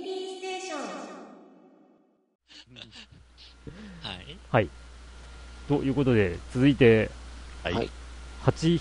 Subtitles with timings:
[0.00, 0.78] ミリーステーション
[4.02, 4.38] はい。
[4.50, 4.68] はい。
[5.68, 7.10] ということで、続いて、
[7.62, 7.90] はい。
[8.44, 8.80] 8、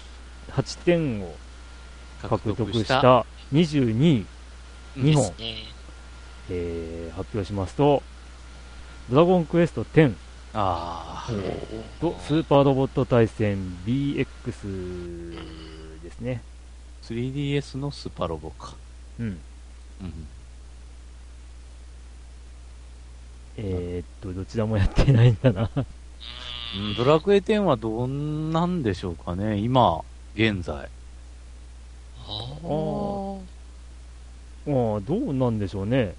[0.51, 1.35] 8点を
[2.21, 4.25] 獲得したた22位、
[4.97, 5.55] 2本ですね。
[6.49, 8.03] えー発表しますと、
[9.09, 10.13] ドラゴンクエスト10
[10.53, 11.31] ああ。
[11.99, 16.41] とスーパーロボット対戦 BX ですね。
[17.03, 18.75] 3DS のスーパーロボか。
[19.19, 19.25] うん。
[19.25, 19.29] う
[20.05, 20.27] ん。
[23.57, 25.69] えー、っと、どちらもやってないんだな。
[25.75, 25.85] うん
[26.97, 30.01] ドラクエ10はどんなんでしょうかね、今、
[30.35, 30.75] 現在。
[30.75, 30.89] あ
[32.27, 33.39] あー
[34.67, 36.13] ああ、どうなんでしょうね。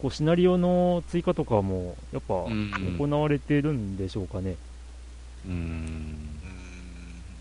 [0.00, 4.54] こう、シナリオの追加とかも、やっぱ、うん行われてるんでしょうかね。
[5.44, 6.28] うん。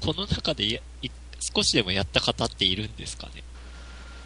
[0.01, 3.43] この中でやい少しでもやった方っているんですかね？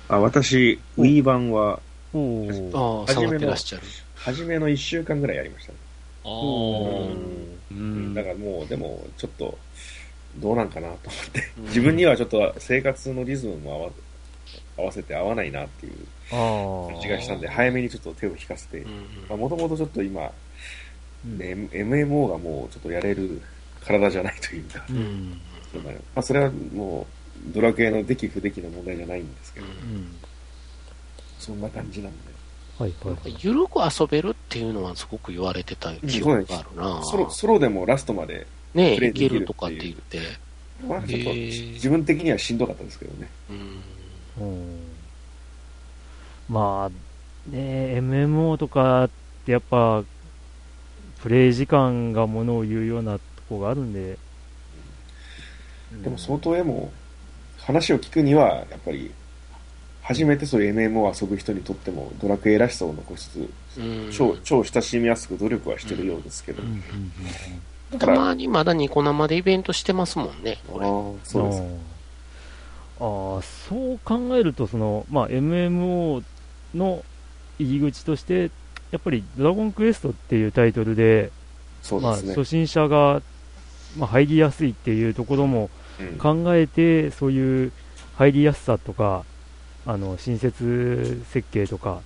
[0.08, 1.80] あ、私、Wii 版は、
[2.14, 3.06] おお。
[3.06, 3.84] ああ、触ってらっしゃる。
[4.24, 5.78] 初めの1週間ぐらいやりましたね。
[6.26, 7.16] あおー
[7.72, 8.14] うん。
[8.14, 9.58] だからもう、でも、ちょっと、
[10.38, 13.90] どうなんかなと思って、自分にはちょっと生活のリズムも合わ
[14.78, 15.94] 合わせて合わないなっていう
[16.32, 16.92] ああ。
[16.94, 18.80] 感じがしたんで、早めにちょっと手を引かせて
[19.30, 20.32] う、んもともとちょっと今、
[21.26, 23.42] うんね、M- MMO がもうちょっとやれる
[23.82, 24.94] 体じゃないというか、う。
[24.94, 25.00] うん
[25.34, 27.06] んそまあ、それはも
[27.50, 30.16] う、ドラクエの出来不出来の問題じゃないんですけど、うん。
[31.40, 32.33] そんな感じなんで。
[32.84, 33.38] はいはいはい。
[33.40, 37.04] ゆるく遊べるっていうのはすごく言われてた記憶があるな。
[37.04, 40.20] ソロ、ソロでもラストまで、ねいけるとかって言って。
[40.86, 43.30] まあちょっと自分的にはしんどかったですけどね。
[43.50, 44.80] うんうん。
[46.50, 49.10] まあ、ね MMO とかっ
[49.46, 50.04] てやっぱ、
[51.22, 54.18] プレイ時間がものを言うようなとこがあるんで。
[56.04, 56.92] でも相当絵も、
[57.60, 59.12] 話を聞くには、やっぱり、
[60.04, 64.10] 初めてそういう MMO を遊ぶ人にとっても、ドラクエらしさを残しつつ、うん。
[64.12, 66.62] 超、超親しみやすく努力はしてるようですけど。
[66.62, 66.70] うん。
[66.70, 66.84] うん。
[67.94, 68.00] うん。
[68.00, 70.44] たまにまだニコ生でイベントしてますもん。
[70.44, 70.86] ね、あこれ。
[70.86, 71.64] ーそうです。
[73.00, 76.24] あそう考えるとその、まあ、MMO
[76.76, 77.04] の
[77.60, 78.50] 入り口として
[78.92, 81.38] やっぱり「ドラゴンクエスト」っていうタイトルでま
[81.82, 82.36] あ、そうですね。
[82.36, 83.22] 初心者が、
[83.98, 86.18] まあ、入りやすいっていうところもうん。
[86.18, 87.72] 考えてそういう
[88.16, 89.26] 入りやすさとか
[89.86, 92.02] あの新設設計とか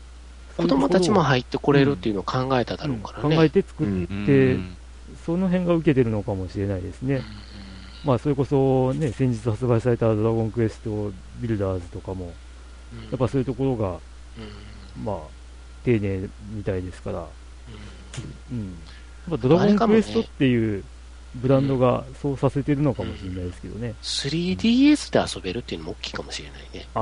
[0.58, 3.30] 子供たちも入ってこれるっていうのを考えただろうからね。
[3.30, 4.78] いうん考えて作って、うん
[5.26, 7.22] その辺が受けてるのかもしれないですね。
[8.04, 12.34] まあ、それこそ、ね、先日発売されたドラゴンクエストビルダーズとかも、
[13.10, 14.00] やっぱそういうところが、
[15.04, 15.18] まあ、
[15.84, 17.26] 丁寧みたいですから、
[18.52, 18.60] うん。
[19.30, 20.84] やっぱドラゴンクエストっていう
[21.42, 23.94] ブランドがそうさせてるのかもしれないですけどね。
[24.02, 26.88] 3DS で遊べるっていうのも大きいかもしれないね。
[26.94, 27.00] あ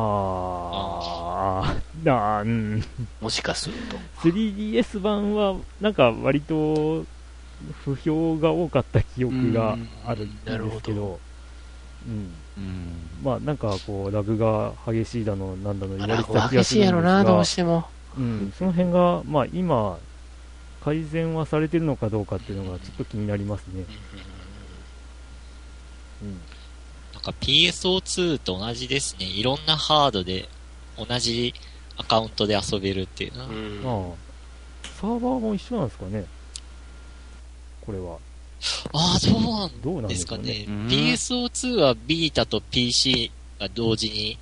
[1.98, 2.84] ー、あーうん。
[3.22, 3.98] もしかすると。
[4.30, 7.06] 3DS 版は、なんか割と、
[7.86, 11.20] 不評が多かった記憶があるんですけど、
[12.06, 12.34] うん。
[12.58, 13.10] うん。
[13.24, 17.86] まあなんかこう、ラグが激しいだの、なんだの言われラてた気がグ激しいするんですがやろな、どうしても。
[18.18, 20.00] うん、その辺が、まあ今、
[20.86, 23.86] 改善はされてるのかどうかっていうのがちょっと気になりますね。
[26.22, 26.40] うん。
[27.12, 29.26] なんか PSO2 と同じですね。
[29.26, 30.48] いろんなハードで
[30.96, 31.56] 同じ
[31.98, 33.48] アカウントで遊べるっていうのは。
[33.48, 34.26] うんああ。
[35.02, 36.26] サーバーも一緒なんですかね
[37.82, 38.20] これは。
[38.94, 39.20] ああ、
[39.84, 40.44] どうなんでですすかね。
[40.44, 40.66] かね。
[40.68, 44.38] うん PSO2 はビータと PC が同時に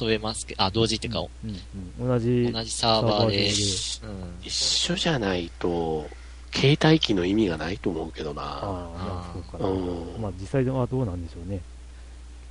[0.00, 1.56] 遊べますけど、あ、同時っていうか、うん
[2.00, 3.46] うん、同じ同じサーバーで。
[3.46, 6.08] うん一緒じゃないと、
[6.54, 8.42] 携帯機の意味がないと思うけどな。
[8.42, 9.68] ああ、まあそうかな。
[9.68, 11.60] うんまあ実際はどうなんでしょうね。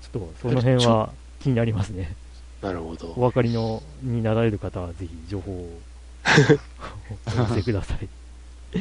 [0.01, 1.11] ちょっとその辺は
[1.41, 2.15] 気になりますね。
[2.61, 3.13] なるほど。
[3.15, 5.79] お分かりのになられる方はぜひ情報を
[7.27, 8.07] お寄せください。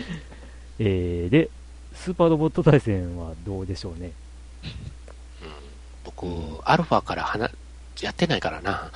[0.79, 1.51] えー、で、
[1.95, 4.13] スーパーロボット対戦はどうでしょうね。
[6.05, 6.27] 僕、
[6.65, 7.51] アルファから離
[8.05, 8.91] やってないからな。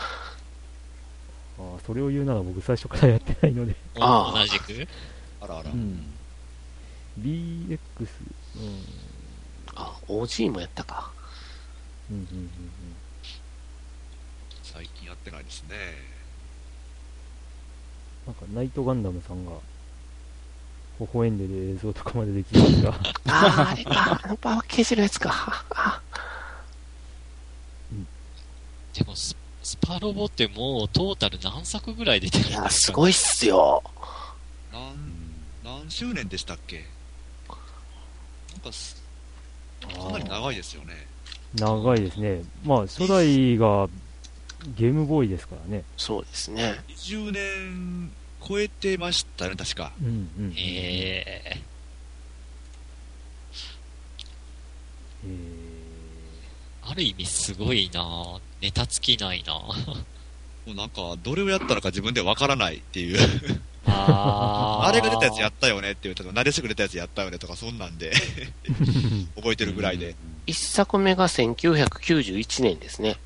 [1.58, 3.74] あーそれを言うなら僕最初からやってないので。
[3.98, 4.88] ああ同じく？
[5.40, 5.70] あらあら。
[5.70, 6.06] うん。
[7.18, 7.78] BX、
[9.74, 11.10] あ、OG もやったか。
[12.10, 12.50] うん、うん、うん、うん。
[14.62, 15.76] 最近やってないですね。
[18.26, 19.52] なんかナイトガンダムさんが、
[21.00, 22.90] 微笑んでる映像とかまでできるんですが、
[23.28, 24.20] ああ、あれか。
[24.22, 25.54] あのパワーケージのやつか。
[28.94, 33.82] あでもス、スパロボってもうトータル何作ぐらい出てるんいや、ですかすごいっすよ。
[34.72, 34.94] 何、
[35.64, 36.84] 何周年でしたっけ？
[38.52, 39.02] なんかす、
[39.80, 41.06] かなり長いですよね。
[41.54, 42.42] 長いですね。
[42.64, 43.88] まあ、初代が
[44.76, 45.84] ゲームボーイですからね。
[45.96, 46.80] そうですね。
[46.88, 48.12] 20年
[48.46, 49.92] 超えてましたよね、確か。
[50.00, 50.54] うんうん。
[50.56, 51.62] ええ
[55.26, 55.30] え
[56.82, 59.74] ある意味すごいなネタ尽きないなも
[60.68, 63.18] うなんか、どれをやったのか自分ではわからないっていう。
[63.86, 68.12] あー あれが出たやつやったよねっていうと、なでしく出たやつやったよねとか、そんなんで、
[69.36, 70.14] 覚えてるぐらいで。
[70.46, 73.16] 一作目が1991年ですね。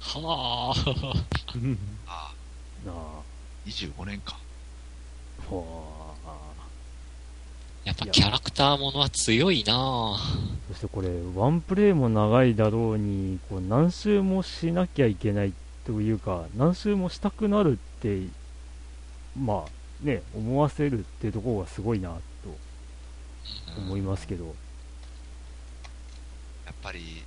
[0.00, 0.90] はあ。
[2.06, 3.22] ああ、ー、なあ。
[3.66, 4.38] 25年か。
[5.50, 5.93] はあ。
[7.84, 10.16] やっぱキャラクターものは強いな
[10.68, 15.52] そしてこれ、ワンプレイも長いだろうに、こう何周もしなきゃいけない
[15.84, 18.22] というか、何周もしたくなるって、
[19.38, 22.18] まあね、思わせるっていうところがすごいなと
[23.78, 24.52] 思いますけど、や
[26.72, 27.22] っぱり、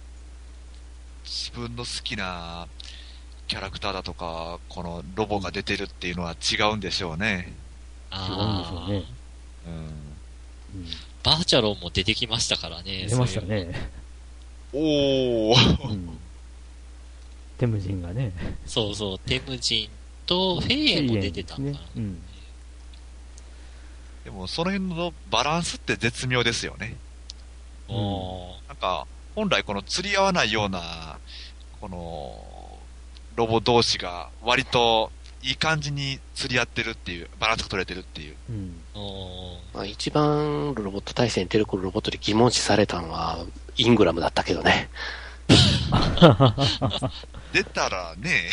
[1.23, 2.67] 自分の好きな
[3.47, 7.53] キャラクターだとか、このロボが出てるっていうのは違うんでしょうね。
[8.11, 8.21] 違うん
[8.57, 9.03] でしょうね。
[9.67, 10.06] うん。
[10.75, 10.85] うん、
[11.23, 13.07] バーチャロンも出てきましたからね。
[13.07, 13.89] 出ましたね。
[14.73, 15.89] おー。
[15.89, 16.17] うん、
[17.57, 18.31] テムジンがね、
[18.65, 19.89] そうそう、テムジン
[20.25, 21.85] とフェイエンも出てたのかな。
[21.85, 21.89] ね。
[21.95, 22.21] うん。
[24.25, 26.97] でも、その辺のバランスって絶妙ですよね。
[27.87, 31.17] おーなんか、本来この釣り合わないような、
[31.79, 32.43] この、
[33.35, 35.11] ロボ同士が割と
[35.43, 38.35] いい感じに釣り合ってるっていう、バランスが取れてるっていう。
[38.49, 38.75] うん。
[39.73, 43.45] まあ、一番ロボット対戦に出るロボットで疑問視されたのは、
[43.77, 44.89] イングラムだったけどね。
[47.53, 48.49] 出たらね、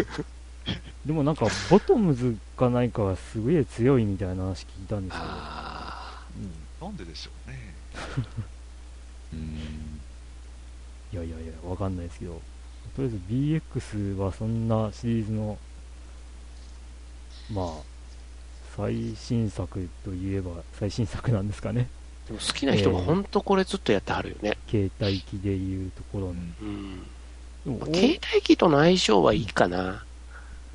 [1.04, 5.20] でもなんか、ボトムズかないかがすげえ強いみたいな話聞いたんですよ。
[5.24, 7.74] あうんなんででしょうね。
[9.34, 10.00] うん
[11.12, 12.40] いやいやいや、わかんないですけど、
[12.94, 15.58] とりあえず BX はそんなシリーズの、
[17.52, 17.72] まあ、
[18.76, 21.88] 最新作といえば最新作なんですかね。
[22.26, 24.56] ーでも好きな人も本当これずっとやってはるよね。
[24.68, 26.34] 携帯機でいうところの。
[26.62, 27.78] うん。
[27.78, 30.04] まあ携帯機との相性はいいかな。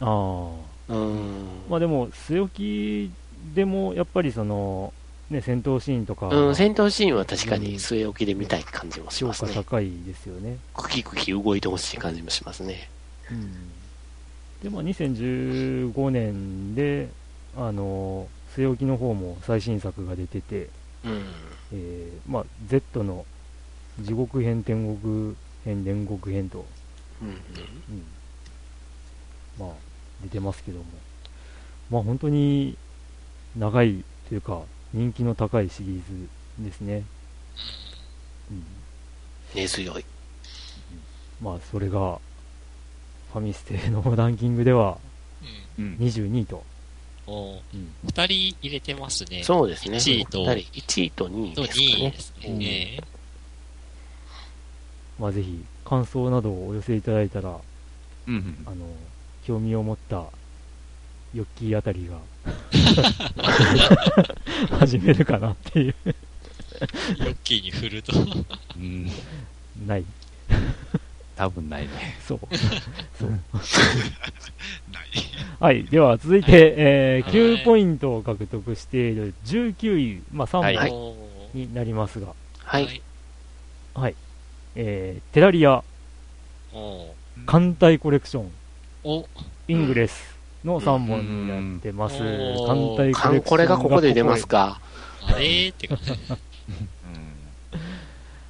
[0.01, 0.51] あ
[0.89, 0.93] あ。
[0.93, 1.47] うん。
[1.69, 3.11] まあでも、据え置き
[3.55, 4.93] でも、やっぱりその、
[5.29, 9.53] ね、戦闘シーンとか、うん、戦闘シーンは確かに据え置きで見たい感じもし評ますね。
[9.53, 10.57] 価高いですよね。
[10.75, 12.89] クキクキ動いてほしい感じもしますね。
[13.31, 13.71] うん。
[14.65, 17.09] で、まあ2015年で、
[17.55, 20.69] あの、据え置きの方も最新作が出てて、
[21.05, 21.25] うん。
[21.71, 23.25] えーまあ、Z の
[23.99, 26.65] 地獄編、天国編、煉獄編と、
[27.21, 27.27] うん。
[27.27, 27.37] うん、
[29.59, 29.69] まあ、
[30.23, 30.85] 出てますけども、
[31.91, 32.75] まあ本当に
[33.55, 34.63] 長いというか、
[34.93, 36.01] 人気の高いシリー
[36.57, 37.03] ズですね。
[38.49, 38.63] うん、
[39.53, 40.05] 根強い。
[41.39, 42.19] まあ、それが、
[43.35, 44.97] ファミステのランキングでは
[45.77, 45.85] うん。
[45.85, 46.63] うん22位と。
[47.27, 49.43] おーうん二人入れてますね。
[49.43, 49.97] そうですね。
[49.97, 52.19] 1位と二人1位と2位とですか2位ねで。
[52.19, 52.65] すうんね。
[52.97, 53.03] え
[55.19, 57.57] まあ、ぜひ、感想などをお寄せいただいたら、
[58.27, 58.75] うんあの、
[59.45, 60.23] 興味を持った
[61.33, 62.17] ヨッキーあたりが
[64.79, 68.13] 始めるかなっていう、ーロッキーに振ると。
[68.77, 69.11] うん。
[69.85, 70.05] ない。
[71.35, 71.89] 多分ないね。
[72.25, 72.39] そう。
[73.17, 73.29] そう。
[73.29, 73.41] ない。
[75.59, 75.83] はい。
[75.85, 81.15] では、続いて、えーはい9ポイントを獲得している19位、まあ、3はい本
[81.53, 82.27] になりますが、
[82.59, 83.01] はい。。
[83.93, 84.15] はい。
[84.75, 85.83] えーテラリア
[87.45, 88.51] 艦隊コレクション、
[89.03, 89.25] お、
[89.67, 92.21] イングレスの3本になってます。
[92.21, 94.79] うん艦隊コレクションカンコレがここで出ますか。
[95.27, 96.01] あれーってかね。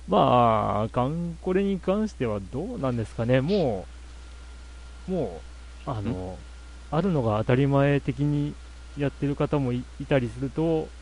[0.08, 0.14] うん。
[0.14, 3.90] まあ、カンコレに関してはどうなんですかね、も
[5.08, 5.44] う、も
[5.86, 6.40] う、あの、
[6.92, 8.56] あるのが当たり前的に
[8.98, 10.94] やってる方もいいたりすると、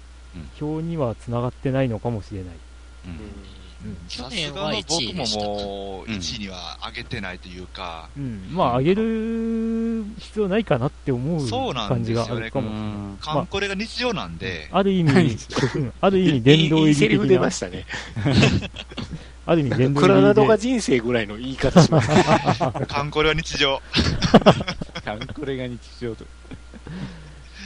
[0.60, 2.64] 表には繋がってないのかもしれない。
[3.06, 3.63] うん
[4.08, 5.46] 去年はがの1位僕もでしたか。
[5.46, 12.88] もう、1位には上げてないというか、うん、まあ、上げる必要ないかなって思うそうなん感じがあるかもしれない。
[12.88, 17.86] うんカンコレが日常なんで、ある意味、うん ある意味殿堂入り的いいセリフ出まな、したね。
[19.46, 22.10] ある意味殿堂クラナドが人生ぐらいの言い方します。
[22.88, 23.82] カンコレは日常。
[25.04, 26.26] カンコレが日常と。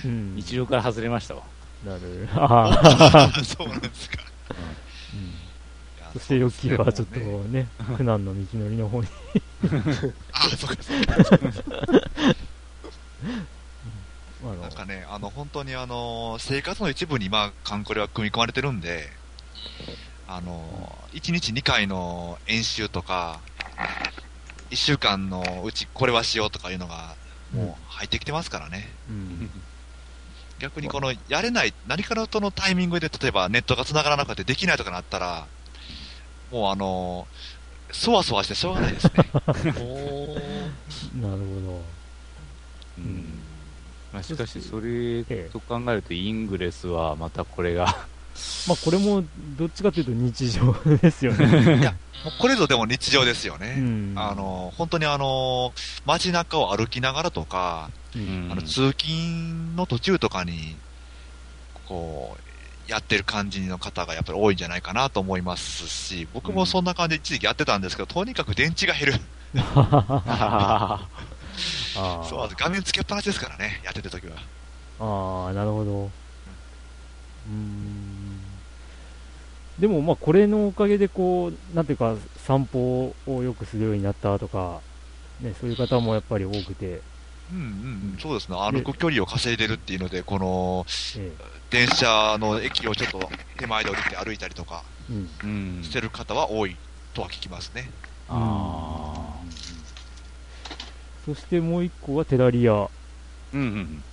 [0.05, 1.43] うん、日常から外れましたわ。
[1.85, 2.27] なる。
[2.35, 4.17] ああ、 そうなんですか。
[6.17, 9.07] そしてヨッキーはちょっとねね、苦難の道のりの方に。
[10.33, 11.47] あ、そうか、そうか。
[14.61, 19.09] なんかね、あの、本当にあの、生活の一部に今、カンコレは組み込まれてるんで、
[20.27, 23.39] あの、1日2回の演習とか、
[24.71, 27.15] 1週間のうちこれはしようとかいうのが、
[27.53, 28.89] もう入ってきてますからね。
[29.09, 29.49] うん
[30.59, 35.47] 逆にこの、やれない、何かのとのタイミングで、例えばネットが繋がらなくてできないとかなったら、
[36.51, 37.27] もうあの、
[37.91, 39.11] そわそわしてしょうがないですね。
[39.33, 41.81] なるほど。
[42.99, 43.39] うん
[44.13, 47.85] まあ、しかし、それと考えると、イングレスはまたこれが
[48.67, 49.23] まあこれも
[49.57, 51.77] どっちかというと日常ですよね。
[51.81, 51.95] いや、
[52.39, 53.75] これぞでも日常ですよね。
[53.77, 55.73] うんあの、本当にあの、
[56.05, 60.75] 街中を歩きながらとか、うんあの、通勤の途中とかに、
[61.87, 62.46] こう、
[62.87, 69.19] やってる感じの方がやっぱり多いんじゃないかなと思いますし、僕もそんな感じで一時期やってたんですけど、とにかく電池が減る。
[71.99, 74.35] あそう画面つけっぱなしですからね、やってる時は。
[74.99, 76.05] ああ、なるほど。
[76.05, 78.39] うーん。
[79.79, 82.15] でも、まあ、これのおかげで、こう、なんていうか、
[82.45, 84.81] 散歩をよくするようになったとか、
[85.41, 87.01] ね、そういう方もやっぱり多くて、
[87.51, 87.65] うんうんう
[88.15, 88.57] ん、そうですね。
[88.57, 90.85] 歩く距離を稼いでるっていうので、この、
[91.17, 91.31] え
[91.69, 94.83] 電車の駅をちょっと手前で降りて歩いたりとか
[95.81, 96.77] してる方は多い
[97.13, 97.89] とは聞きますね。
[98.29, 99.35] あ
[101.25, 102.71] そしてもう一個はテラリア。
[102.73, 102.89] ー
[103.53, 104.03] うんうん。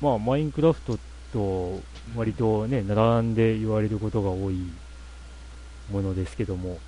[0.00, 0.98] まあ、マインクラフト
[1.32, 1.80] と
[2.16, 4.56] 割とね、並んで言われることが多い
[5.90, 6.78] ものですけども、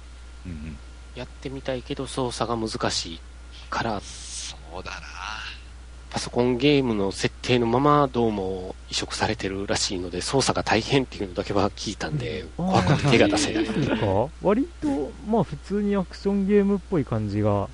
[0.47, 0.77] うんうん。
[1.15, 3.21] やってみたいけど操作が難しい
[3.71, 5.07] から、そうだな
[6.15, 13.67] パソコンゲームの設定のままどうも移植されてるらしいので、操作が大変っていうのだけは聞いたんで、うん怖くて手が出せない。
[14.41, 17.69] 割と、まあ普通にアクションゲームっぽい感じが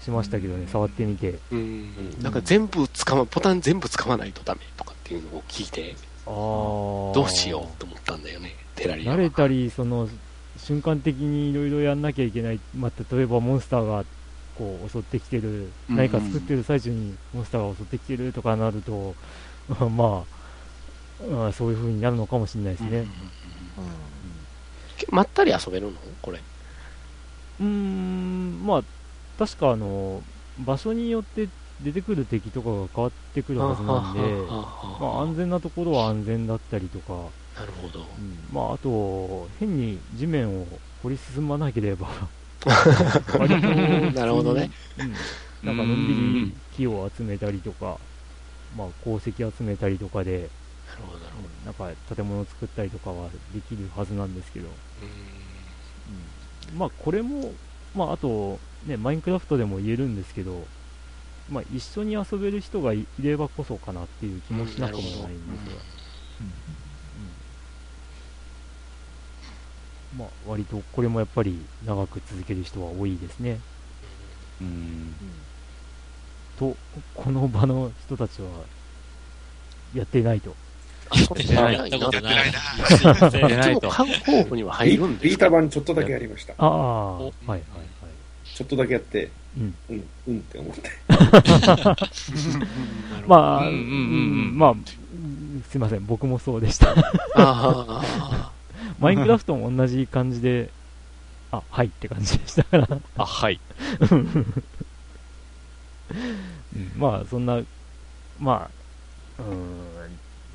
[0.00, 1.40] しましたけどね、触ってみて。
[1.50, 2.14] うん。
[2.22, 6.32] なんか全部使わ、ボタン全部使わないとダメとかっていうのを聞いて、ああ。
[6.32, 9.16] どうしようと思ったんだよね、テラリアは。
[9.16, 10.08] 慣れたり、その、
[10.56, 12.60] 瞬間的にいろいろやんなきゃいけない。
[12.76, 14.04] まあ、例えばモンスターが、
[14.54, 19.16] こう、襲ってきてる、うん何か作ってる最中にモンスターが襲ってきてるとかなると、
[19.90, 20.26] ま
[21.20, 23.06] あ、あそういう風になるのかもしれないですね。
[25.10, 26.38] まったり遊べるのこれ。
[27.58, 28.82] うーん、まあ、
[29.38, 30.22] 確かあの、
[30.58, 31.48] 場所によって
[31.80, 34.12] 出てくる敵とかが変わってくるはずなん。
[34.14, 34.46] で、
[35.00, 38.00] まあ、安全なところは安全だったりとか、なるほど。
[38.18, 38.48] うん。
[38.50, 42.08] まあ、あと、変に地面を掘り進まなければ、
[43.36, 43.68] 割と。
[44.12, 44.70] なるほどね。
[44.98, 45.26] うん、
[45.62, 48.00] なんかのんびり木を集めたりとか、
[48.76, 50.52] まあ、鉱石集めたりとかで、
[50.86, 51.48] なるほど、なるほど。
[51.64, 54.68] なんか建物を作ったりとかはできるはずなんですけど、
[55.00, 56.78] うん。
[56.78, 57.54] まあ、これも、
[57.94, 60.70] まあ、あと、ね、マインクラフトでも言えるんですけど、
[61.48, 65.84] まあ、一緒に遊べる人がいればこそかなっていう気もしなくもないんですが、
[66.40, 66.81] うん
[70.16, 73.58] まあ、割とこれもやっぱり長く続ける人は多いですね。
[74.60, 75.14] うん
[76.58, 76.76] と、
[77.14, 78.48] この場の人たちは
[79.94, 80.54] やっていないと。
[81.08, 82.36] あ、それやややったことない。
[82.36, 82.44] やっ
[83.30, 85.36] てないとでも買う候補には入ビるんですか？
[85.36, 86.52] ビータ版ちょっとだけやりました。
[86.58, 87.62] ああ、はいはいはい。
[88.44, 89.74] ちょっとだけやって、うん。
[89.90, 90.90] うん、うんって思って。
[93.26, 93.82] まあ、うんうんうんう
[94.52, 94.84] んまあ、うん
[95.70, 96.94] すいません、僕もそうでした。
[97.34, 98.51] あ
[98.98, 100.70] マインクラフトも同じ感じで、
[101.50, 102.88] あ、はいって感じでしたから。
[103.16, 103.60] あ、はい。
[104.10, 104.64] うん
[106.96, 107.60] まあ、そんな、
[108.40, 108.70] ま
[109.38, 109.58] あ、うーん、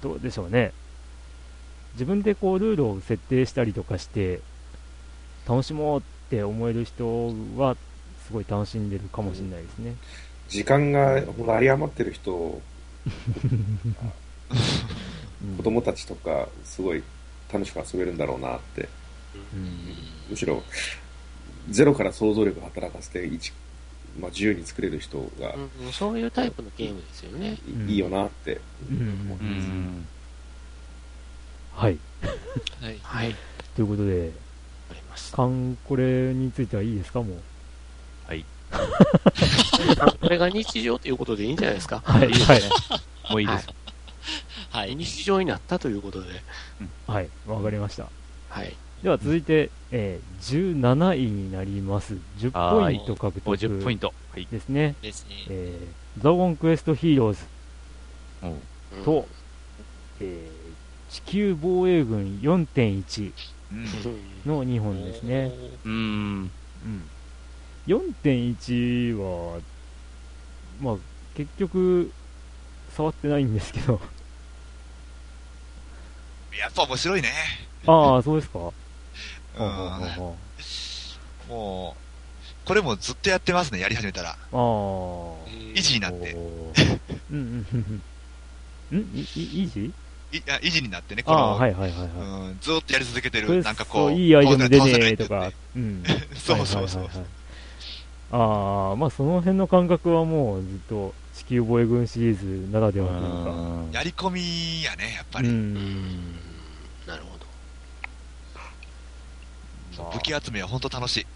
[0.01, 0.71] どうでしょうね。
[1.93, 4.39] 自分でこう、ルールを設定したりとかして、
[5.47, 7.75] 楽しもうって思える人は、
[8.27, 9.95] すごい楽しんでるかもしれないですね。
[10.49, 12.61] 時間がほんと有り余ってる人、う
[15.45, 17.03] ん子供たちとか、すごい
[17.51, 18.89] 楽しく遊べるんだろうなって。
[19.53, 19.95] うん
[20.29, 20.61] むしろ、
[21.69, 23.53] ゼロから想像力を働かせて、一
[24.19, 27.57] まあ、自由に作れる人があ、うんそういうタイプのゲームですよね。
[27.67, 28.97] い,、うんいよなってうん
[29.31, 29.67] 思います。
[29.67, 30.07] うん。
[31.73, 31.97] はい。
[32.81, 32.99] はい。
[33.03, 33.29] はい。
[33.29, 33.35] わ
[33.75, 34.31] ということで、
[34.89, 35.37] かりました。
[35.37, 37.37] カンコレについてはいいですか、もう。
[40.19, 42.01] これが日常ということでいいんじゃないですか？
[42.03, 42.29] はい。
[42.29, 42.61] はい。
[43.29, 43.67] もういいです。
[43.67, 43.75] はい。
[44.97, 46.27] 日常になったということで。
[47.07, 47.29] はい。
[47.47, 48.09] わかりました。
[48.49, 48.73] はい。
[49.03, 52.15] では続いて、えー17位になります。
[52.39, 54.13] 10ポイント獲得50ポイント。
[54.31, 54.47] はい。
[54.51, 54.95] ですね。
[55.01, 55.35] ですね。
[55.49, 57.39] えー、ドラゴンクエストヒーローズ
[58.43, 59.27] うんと、
[60.19, 60.67] えー
[61.09, 63.31] 地球防衛軍4.1
[63.71, 63.85] うんうん
[64.45, 65.51] の2本ですね。
[65.85, 66.51] うーん。
[66.85, 67.09] うん。
[67.87, 69.59] 4.1は、
[70.81, 70.95] まあ、
[71.35, 72.11] 結局、
[72.95, 74.01] 触ってないんですけど。
[76.59, 77.29] やっぱ面白いね。
[77.85, 78.59] ああ、そうですか。
[78.59, 79.65] うん。
[81.49, 84.31] もう、これもずっとやってますね、やり始めたら。
[84.31, 84.57] ああ。
[85.73, 86.33] 維持になって。
[86.33, 86.39] うん
[87.31, 88.01] うんうん
[88.91, 88.99] うん。
[88.99, 89.01] ん
[90.29, 92.09] いや維持になってね、こあの、あ、はいはいはいはい。
[92.09, 95.51] うん、ずっとやり続けてる、なんかこう、いいアイテムで倒せないねとか。
[95.75, 96.03] うん。
[96.35, 97.25] そうそうそうはいはいはいはい
[98.31, 103.27] ああ、まあその辺の感覚はもうずっと地球防衛軍シリーズならではというか。
[103.51, 105.43] うんやり込みやね、やっぱう。
[105.43, 105.49] り。
[105.49, 106.35] うんん。
[107.07, 107.45] なるほど。
[108.55, 111.27] そう武器集めは本当楽しい。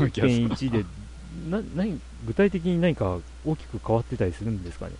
[0.00, 0.84] 1.1で、
[1.48, 4.96] な、何、具体的に何か大きく変わってたりするんですかね？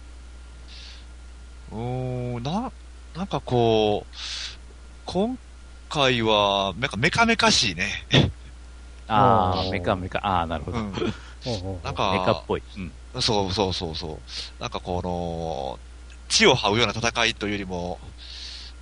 [1.71, 2.73] うーん、な、
[3.15, 4.17] なんかこう、
[5.05, 5.39] 今
[5.89, 8.07] 回は、なんかメカメカしいね。
[9.07, 9.17] あー
[9.57, 10.79] ああ、メカメカ、ああ、なるほど。
[10.79, 10.93] うん。
[11.83, 12.63] なんか、メカっぽい。
[12.77, 13.23] うん。
[13.23, 14.23] そうそうそうそ
[14.59, 14.63] う。
[14.63, 15.81] なんかこの、
[16.29, 18.01] 血を這うような戦いというよりも、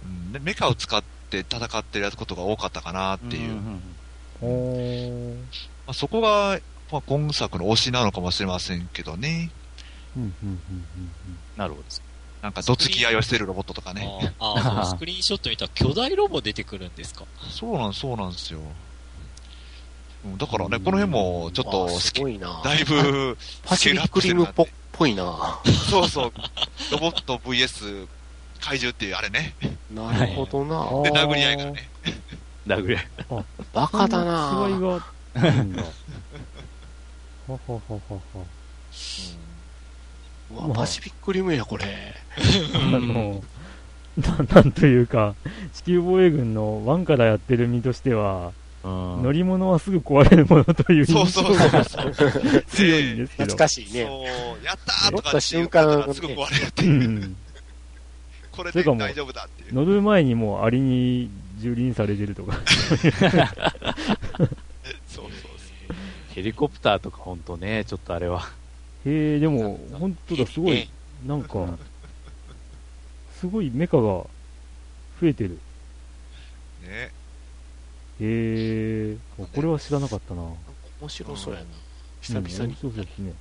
[0.03, 3.53] うんねメカを使って戦ってることが多かったかなっていう。
[3.53, 3.81] ん
[4.43, 5.35] おー
[5.87, 6.59] まあ、そこが、
[6.93, 9.51] まあ、今作の推しなのかもしれませんけどね。
[10.17, 10.85] うんうんうんうん
[11.57, 11.85] なるほど。
[12.43, 14.35] なんか、どつき合いをしてるロボットとかね。
[14.39, 18.61] あーあスクリーンショット見たら巨大ロボ出てくるんですかそうなん、そうなんですよ。
[18.61, 22.61] うんだからね、この辺も、ちょっとな。
[22.65, 25.61] だいぶ、パシフィックリムっぽっぽいな。
[25.89, 26.33] そうそう。
[26.91, 28.09] ロボット VS
[28.61, 29.55] 怪獣っていうあれね。
[29.95, 30.77] なるほどな。
[30.77, 31.89] は いで、殴り合いがね。
[32.67, 33.09] 殴れ。
[33.73, 34.81] バカだな違いな。
[34.81, 35.83] があるんだ。
[35.83, 35.89] は
[37.49, 38.45] はははは。
[40.51, 42.15] うわパシフィックリムや、これ。
[42.75, 43.43] あの、
[44.17, 45.35] ななんというか、
[45.75, 48.53] 地球防衛軍の1からやってる身としては、
[48.85, 52.63] うん乗り物はすぐ壊れるものというそう印象そうそうが。
[52.69, 53.57] 強いんですけど懐。
[53.57, 54.05] かしいね。
[54.05, 54.27] そ
[54.63, 57.37] う、やったーとかっていう乗った瞬間方がすぐ壊れるってういう。
[58.57, 59.75] んこれそれかもうで大丈夫だっていう。
[59.75, 62.55] 乗る前にもうアリに蹂躙されてるとか。
[65.07, 65.57] そうそう
[66.37, 68.43] ヘリコプターとか本当ね、ちょっとあれは。
[69.07, 70.89] へえ、でも、本当だ、すごいね、
[71.25, 71.79] なんか、
[73.41, 74.29] すごいメカが増
[75.23, 75.59] えてる。
[76.83, 76.89] ね。
[76.91, 77.11] へ
[78.21, 80.43] え、これは知らなかったな。
[81.01, 81.67] 面白そうやな。
[82.21, 82.77] 久々にうん。
[82.77, 83.33] そうですね。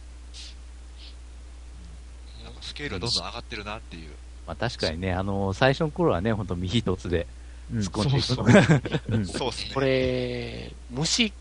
[2.45, 4.11] なんかスケールはどんどん上がってるなっていう。
[4.47, 7.27] まあ確かにね、あの最初の頃はね、本当身一つで
[7.71, 8.81] うん突っ込んでいくそうのそうが。
[9.09, 9.51] うんそう。
[9.73, 11.33] これ、虫、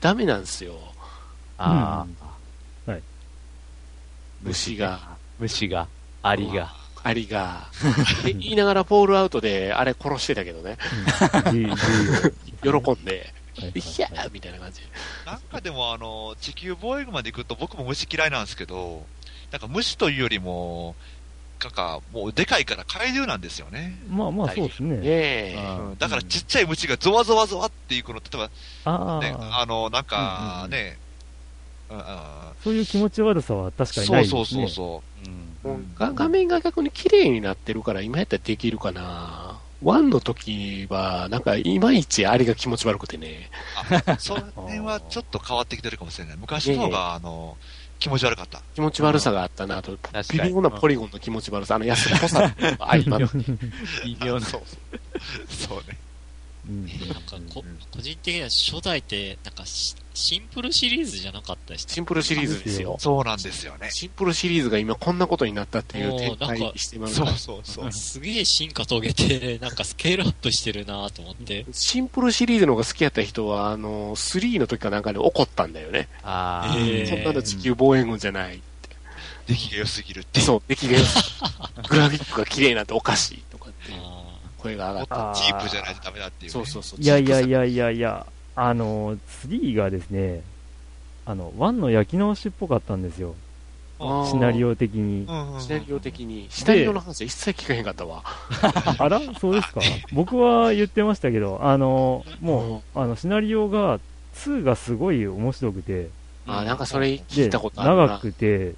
[0.00, 0.74] ダメなんですよ。
[1.58, 2.06] あ
[2.86, 2.94] あ、
[4.42, 5.86] 虫が、虫が、
[6.22, 6.74] アリが。
[7.02, 7.68] アリが。
[8.24, 10.76] で言いながらフォールアウトであれ殺してたけどね。
[12.62, 14.86] 喜んで、はいやーみたいな感じで。
[15.26, 19.04] なんかでもあの、地球防衛軍まで行くと僕も虫嫌いなんですけど、
[19.50, 20.94] なんか虫というよりも、
[21.62, 23.98] なんかもうでかいから怪獣なんですよね。
[24.08, 24.96] まあまあ、そうですね。
[24.96, 25.54] ねえ。
[25.56, 28.48] うんうんだからちっちゃい虫がゾワゾワゾワっていうこの、例え
[28.84, 30.98] あばね、あ、あの、なんうんうんうんかね、
[31.90, 32.04] うんうん
[32.62, 34.44] そういう気持ち悪さは確かにそうないですね。
[34.44, 39.58] そうそうそうんもうが画面が逆に綺麗になってるから、今やったらできるかな。
[39.82, 43.50] ワンの時は、なんか、いまいちあれが気持ち悪くてね。
[43.90, 44.10] う。
[44.10, 46.36] あ、その辺はちょっと変わってきてるかもしれない。
[46.36, 47.56] 昔の方が、 あの、
[48.00, 48.62] 気持ち悪かった。
[48.74, 49.96] 気持ち悪さがあったなと。
[50.32, 53.26] 微妙なポリゴンの気持ち悪さ、あの安っぽさと相まって。
[54.04, 54.46] 微妙な。
[54.46, 54.88] そうそう。
[55.68, 55.98] そうね。
[56.68, 62.96] うんなんかこ、個人的には初代って、なんかしシンプルシリーズじゃなかったでしたシンプルシリーズですよ。
[62.98, 63.90] そうなんですよね。
[63.90, 67.92] シンプルシリーズが今こんなことになったっていう展開にしてますそうそうそう。
[67.92, 71.64] すげえ進化遂げて、なんかスケールアップしてるなと思って。
[71.72, 76.08] シンプルシリーズの方が好きやった人は、あの、3の時かなんかで怒ったんだよね。
[76.22, 78.60] ああ、えーそんなの地球防衛軍じゃない。
[79.46, 80.40] 出来が良すぎるって。
[80.40, 81.40] そう、出来が良す
[81.88, 84.20] グラフィックが綺麗なんておかしいとかっていうあ
[84.58, 85.30] 声が上がった。
[85.30, 86.52] あーチープじゃないとダメだっていう、ね。
[86.52, 87.00] そうそうそう。
[87.00, 87.60] いやいやいや。
[87.60, 90.42] やいやいや、あの、3がですね、
[91.26, 93.34] あの、1の焼き直しっぽかったんですよ。
[94.30, 94.70] シナリオ。
[94.70, 95.26] オ的に。
[95.60, 96.46] シナリオ的に。
[96.48, 98.22] シナリオの話は一切聞かへんかったわ。
[98.98, 99.80] あらそうですか？
[100.14, 104.00] 僕は言ってましたけど、あの、もう、あの、シナリオが、
[104.36, 106.08] 2がすごい面白くて、
[106.46, 108.06] あ、なんかそれ聞で、いたことあるな。
[108.06, 108.72] 長くて、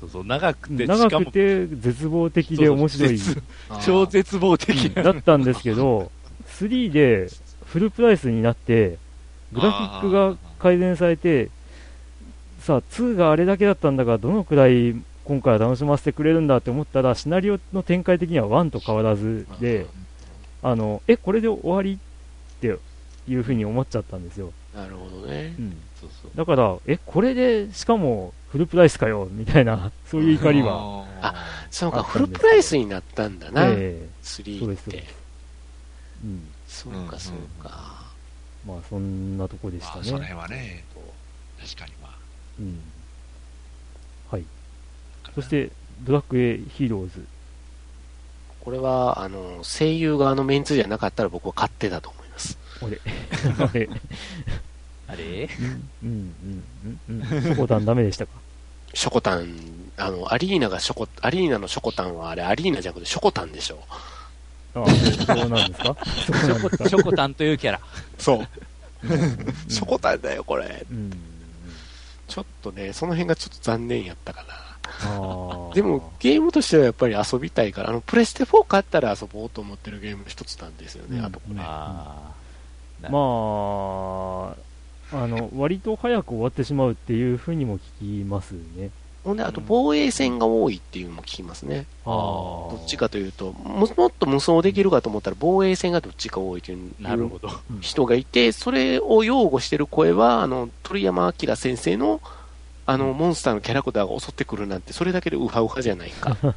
[0.00, 3.20] そうそう、長くて、長くて絶望的で面白い、
[3.84, 5.02] 超絶望的な。
[5.04, 6.10] だったんですけど、
[6.58, 7.28] 3で
[7.66, 8.98] フルプライスになって、
[9.52, 11.50] グラフィックが改善されて、
[12.60, 19.86] さあ、2があれだけだったんだが、どのくらい今回は楽しませてくれるんだって思ったら、シナリオの展開的には1と変わらずで、
[20.62, 22.78] あの、え、これで終わりって
[23.28, 24.52] いうふうに思っちゃったんですよ。
[24.74, 25.62] なるほどねう。
[25.62, 25.76] ん。
[26.00, 26.30] そうそう。
[26.34, 31.06] だから、え、これで、しかもフルプライスかよ、みたいな、 そういう怒りは。
[31.22, 31.34] あ
[31.70, 33.66] そうか、フルプライスになったんだな。
[33.66, 35.14] ええそう3っです、そうでてす。。
[36.24, 36.48] うん。
[36.66, 38.03] そうか、そうか。
[38.66, 39.94] まあ、そんなとこでしたね。
[39.96, 40.84] まあその辺はね、
[41.60, 42.14] 確かにまあ。
[42.58, 42.80] うん。
[44.30, 44.44] はい。
[45.34, 45.70] そして、
[46.02, 47.20] ドラクエヒーローズ。
[48.48, 52.58] ここれは、あの、声優側のメンツじゃなかったら僕は勝手だと思います。
[52.82, 53.00] あれ？
[53.58, 53.88] あれ？
[55.08, 55.48] あれ？
[56.02, 56.64] うん、うん、
[57.08, 57.42] うん、うん。
[57.42, 58.32] ショコタンダメでしたか？
[58.94, 59.56] ショコタン、
[59.96, 63.78] あの、アリーナがショコ、アリーナのショコタンはあれ、アリーナじゃなくてショコタンでしょ。
[64.74, 64.86] ああ、
[65.36, 65.96] そうなんですか？
[66.04, 67.80] ショコ、ショコタンというキャラ。
[68.18, 68.48] そう。
[69.70, 70.86] ショコタンだよ、これ。
[70.90, 71.12] うん。
[72.26, 74.54] ちょっとね、その辺がちょっと残念やったかな。
[75.74, 81.54] でも、ゲームとしてはやっぱり遊びたいから、あの、プレステ4買ったら遊ぼうと思ってるゲームの一つなんですよね、うんあとこれ。
[81.54, 82.32] ま
[85.12, 88.90] あ、あの、割と早く終わってしまうっていうふうにも聞きますね。
[89.24, 91.86] ほんで、あと防衛戦が多いっていうのも聞きますね。
[92.04, 92.12] ああ。
[92.12, 97.48] どっちかというと、ももっと無双できるかと思ったら防衛戦がどっちか多いというなるほど。
[97.80, 102.20] 人がいて、それを擁護してる声は、あの、鳥山明先生の、
[102.84, 106.36] あの、モンスターのキャラクターが襲ってくるなんて、それだけでウハウハじゃないか。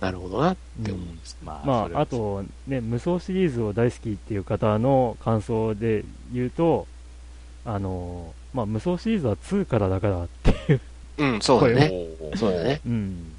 [0.00, 1.36] なるほどなって思うんです。
[1.44, 6.86] ままあ、あと、と、ね、無双シリーズを大好きっていう方の感想で言うと、
[7.64, 10.80] あの、まあ、無双シリーズは2からだからっていう、
[11.18, 11.90] うん、そうだね。
[12.36, 12.80] そうだね。
[12.86, 13.32] うん。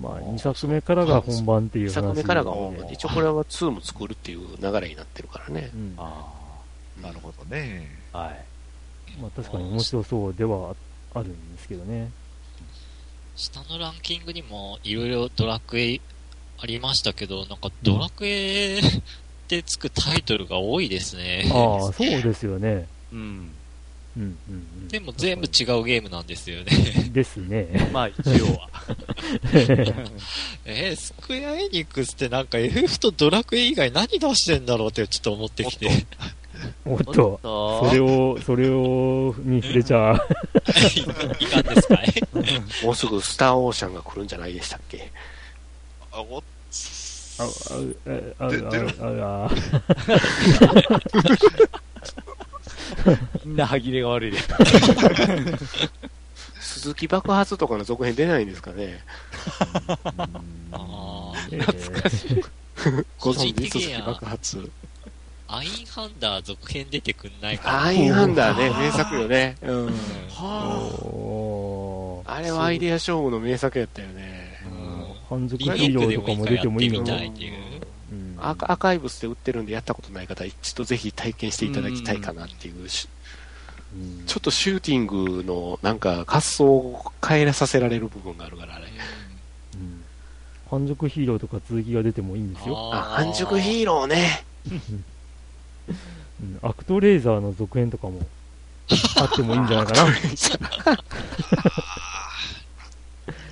[0.00, 5.70] まあ、2作目からが本番っていう話一作目からが本で番で、一応これは2も作るっていう流れになってるからね。
[5.74, 5.94] うん。
[5.96, 6.38] ま
[7.00, 7.88] あなるほどね。
[8.12, 8.18] あ。
[8.18, 8.44] はい。
[9.22, 10.74] あ、確かに面白そうでは
[11.14, 12.10] あるんですけどね。
[13.36, 16.00] 下のランキングにもいろいろドラクエ
[16.58, 18.82] ありましたけど、なんかドラクエっ
[19.48, 21.50] てつくタイトルが多いですね。
[21.52, 22.86] ああ、そうですよね。
[23.12, 23.50] うん。
[24.16, 24.52] うん、うん、う
[24.84, 24.88] ん。
[24.88, 27.10] でも全部違うゲームなんですよね。
[27.12, 27.88] ですね。
[27.92, 28.68] まあ、一応は。
[30.64, 35.88] えースクエアエニックスってなんか FF とドラクエ以外何出してんだろうってちょっと思ってきて。
[36.84, 40.14] おっと、それを、それを、に触れちゃ、
[41.40, 42.14] いかんですかい？
[42.84, 45.10] もうすぐスターオーシャンが来るんじゃないでしたっけ？
[46.12, 46.38] あお
[47.38, 47.46] あ、あ、
[48.38, 49.50] あ、あ、で出るあ、あ、
[53.44, 54.38] みんな歯切れが悪いで。
[56.60, 59.00] 鈴木爆発とかの続編出ないんですかね
[60.72, 62.44] あ懐かしい。
[62.76, 64.70] ご存知個人的鈴木には爆発。
[65.48, 67.82] アインハンダー続編出てくんないかな。
[67.84, 69.56] アインハンダーね、名作よね。
[69.62, 69.94] うん。
[70.40, 74.58] おーあれはアイデア勝負の名作やったよね。
[75.28, 77.00] 半熟リメイクヒーローとかも出てもいいのに。
[77.00, 77.71] みたいっていう。
[78.42, 83.08] うんアーアーカイブスで売ってるんでやったことない方、一度ぜひ体験していただきたいかなっていうし、
[83.94, 88.86] うんちょっとシューティングのなんか発想を変えさせられる部分があるから、あれ。
[88.86, 88.88] う
[89.78, 90.02] ん
[90.70, 92.94] 半熟ヒーローとか続きが出てもいいんですよ。
[92.94, 94.44] あ、半熟ヒーローね。
[94.70, 98.20] うんアクトレーザーの続編とかも
[99.16, 100.08] あってもいいんじゃないかな。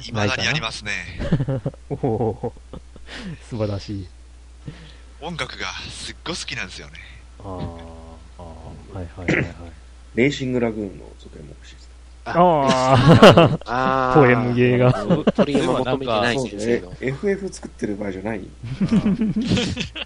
[0.09, 0.93] いまだにありますね。
[1.91, 2.81] お おー
[3.49, 4.09] 素晴らしい。
[5.23, 6.95] 音楽がすっごい好きなんですよね。
[7.41, 7.47] あー
[8.39, 9.55] あー、はいはいはいはい。
[10.15, 11.91] レーシングラグーンの続編も欲しいです。
[12.25, 14.93] ああ、あ ポエムゲーが。
[15.35, 16.97] 鳥山求めてないそう先生のね。。
[17.01, 18.41] FF 作ってる場合じゃない。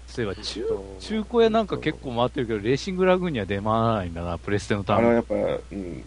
[0.07, 0.65] そういえば、 中、
[0.99, 6.03] 中古屋なんか結構回ってるけど、レーシングラグーンには出回らないんだな、プレステのためあれはやっぱ、うん、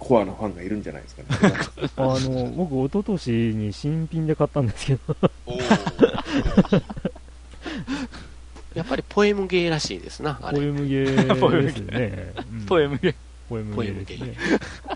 [0.00, 1.54] コアなファンがいるんじゃないですかね。
[1.96, 5.00] あの、僕、一昨年に新品で買ったんですけど、
[5.46, 6.82] おー
[8.74, 10.58] やっぱりポエムゲーらしいですな、あれ。
[10.58, 12.32] ポエムゲー ですね。
[12.52, 13.14] うんポエムゲー。
[13.48, 14.36] ポエムゲーね。
[14.82, 14.88] うん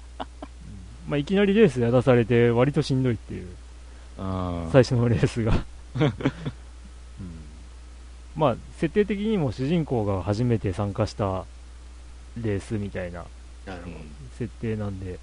[1.08, 3.48] まあ、いきなりレースやらされて、割としんどいっていう、
[4.18, 4.68] うん。
[4.72, 5.64] 最初のレースが。
[6.00, 6.12] うん
[8.36, 11.44] まあ、設定的にも主人公が初めて参加した
[12.40, 13.26] レースみたいな
[14.38, 15.18] 設定なんで、うん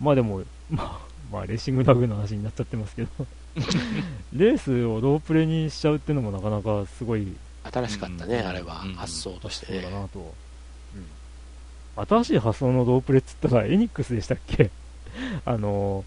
[0.00, 1.00] まあでも、まあ、
[1.30, 3.08] まあ、レーシングラグの話になっちゃってますけど、
[4.32, 7.34] レースをロープレにしちゃうっていうのもなかなかすごい
[7.70, 8.94] 新しかったね、うんあれはうん。
[8.94, 9.94] 発想としてそうだね。
[10.00, 10.34] なと、
[12.08, 14.70] 新しい発想のロープレっつったらエニックスでしたっけ？
[15.44, 16.04] あの、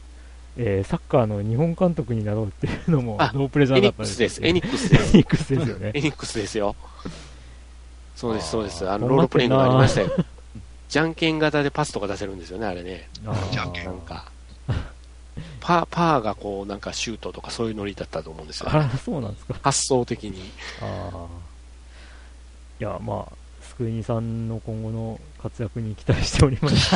[0.57, 4.43] えーサッカーの日本監督になろうっていうのもあロープレじゃエなかったニックスです。
[4.43, 5.15] エエニックスです。
[5.17, 6.75] ニックスですよねエニックスですよ。
[8.15, 8.89] そうです、そうです。
[8.89, 10.09] あの、ロールプレイングがありましたよ。
[10.87, 13.09] じゃんけん型でパスとか出せるんですよね、あれね。
[13.51, 14.31] じゃんけなんか。
[15.65, 18.69] パー、パーがこう、なんかシュートとかそういうノリだったと思うんですよ。
[18.71, 20.39] あそうなんですか発想的に。
[20.79, 21.27] ああ。
[22.79, 26.95] いや、まあ、スクエニさんの今後の活躍に期待しております。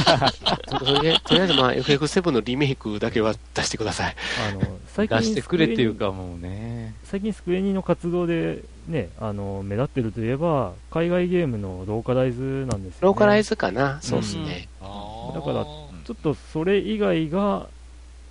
[0.79, 4.15] それで、とりあえずまあ FF7 のリメイクだけは出してください。
[4.49, 6.89] あの、最近出してくれっていうかもうね。
[6.89, 12.97] ニ最近スクエニの活動でね、あの、目立ってるといえば、海外ゲームのローカライズなんですよ、ね。
[13.01, 14.67] ローカライズかなそうですね。
[14.79, 17.67] あーだからちょっとそれ以外が、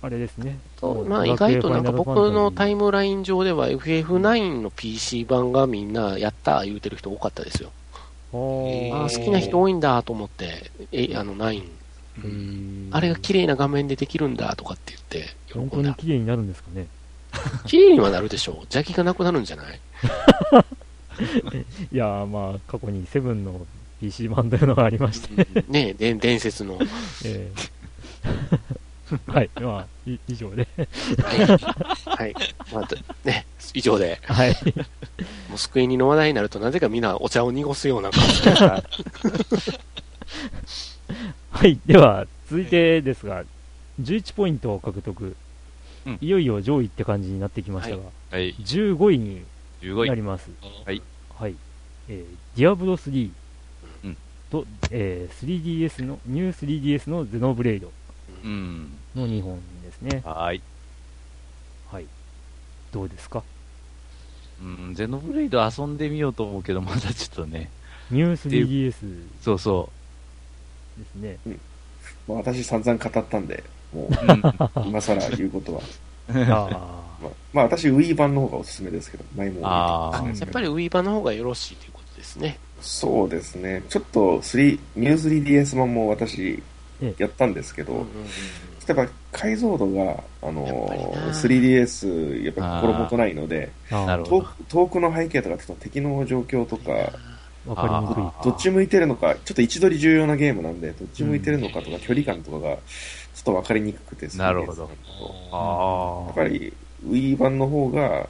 [0.01, 0.57] あれですね。
[0.79, 7.71] とまあ、意外となんか僕のタイムライン上では FF9 の PC 版がみんなやった言うてる人多かったですよ。
[8.31, 11.63] あ好きな人多いんだと思って、えあの9。
[12.91, 16.87] あれが綺麗な画面でできるんだとかって言って本当に綺麗になるんですかね。
[17.67, 18.55] 綺麗にはなるでしょう。
[18.61, 19.79] 邪気がなくなるんじゃない？
[21.91, 23.65] いやまあ、過去にセブンの
[23.99, 26.79] PC 版というのがありまして、ねえ、伝説の。
[27.25, 27.69] えー、
[29.27, 29.87] はい、まあ、
[30.27, 30.67] 以上で。
[31.23, 31.39] はい。
[32.05, 32.35] はい。
[32.73, 32.87] まあ、
[33.23, 34.19] ね、以上で。
[34.23, 34.55] はい。
[35.49, 38.83] もう救いにの話題になると、なぜかみんなお茶を濁すような感じが。
[41.51, 41.79] はい。
[41.85, 43.43] では、続いてですが、
[44.01, 45.35] 11ポイントを獲得。
[46.05, 49.43] うん、いよいよ上位って感じになってきましたが、はい、15位に
[50.07, 50.49] なります。
[50.85, 51.01] はい。
[51.37, 51.55] はい。
[52.07, 53.31] えー、ディアブロ3
[54.49, 57.91] と、えー、3DS の、ニュー 3DS のゼノブレイド
[59.15, 60.21] の2本ですね。
[60.25, 60.61] はい。
[61.91, 62.05] はい。
[62.91, 63.43] どうですか？
[64.61, 67.69] うん、ゼノブレイド遊んでみようと思うけど、まだちょっとね。
[68.11, 68.93] ニュー 3DS。
[69.41, 69.89] そうそ
[70.97, 70.99] う。
[70.99, 71.37] ですね。
[71.47, 71.59] うん。
[72.27, 75.81] まあ、私散々語ったんで、もう、今更言うことは。
[76.29, 76.33] あ
[77.21, 82.59] まあ、まあ、私、Wii 版の方がおすすめですけど、前もあやっぱり Wii 版の方がよろしいということですね。
[82.81, 83.83] そうですね。
[83.89, 86.61] ちょっと3、ニュー 3DS 版も私、
[87.17, 88.05] やったんですけど、
[88.93, 96.91] やっぱ解像度が、あのー、3DS、やっぱ心もとないので、遠遠くの背景とか敵の状況とか、
[97.65, 98.43] わかりにくい。
[98.43, 102.75] どっち向いてるのか、ちょっと位置取り重要なゲームなんで、どっち向いてるのかとか、距離感とかが、
[103.35, 104.89] ちょっとわかりにくくて、なるほど。
[106.27, 106.73] やっぱり、
[107.07, 108.27] Wii 版の方が、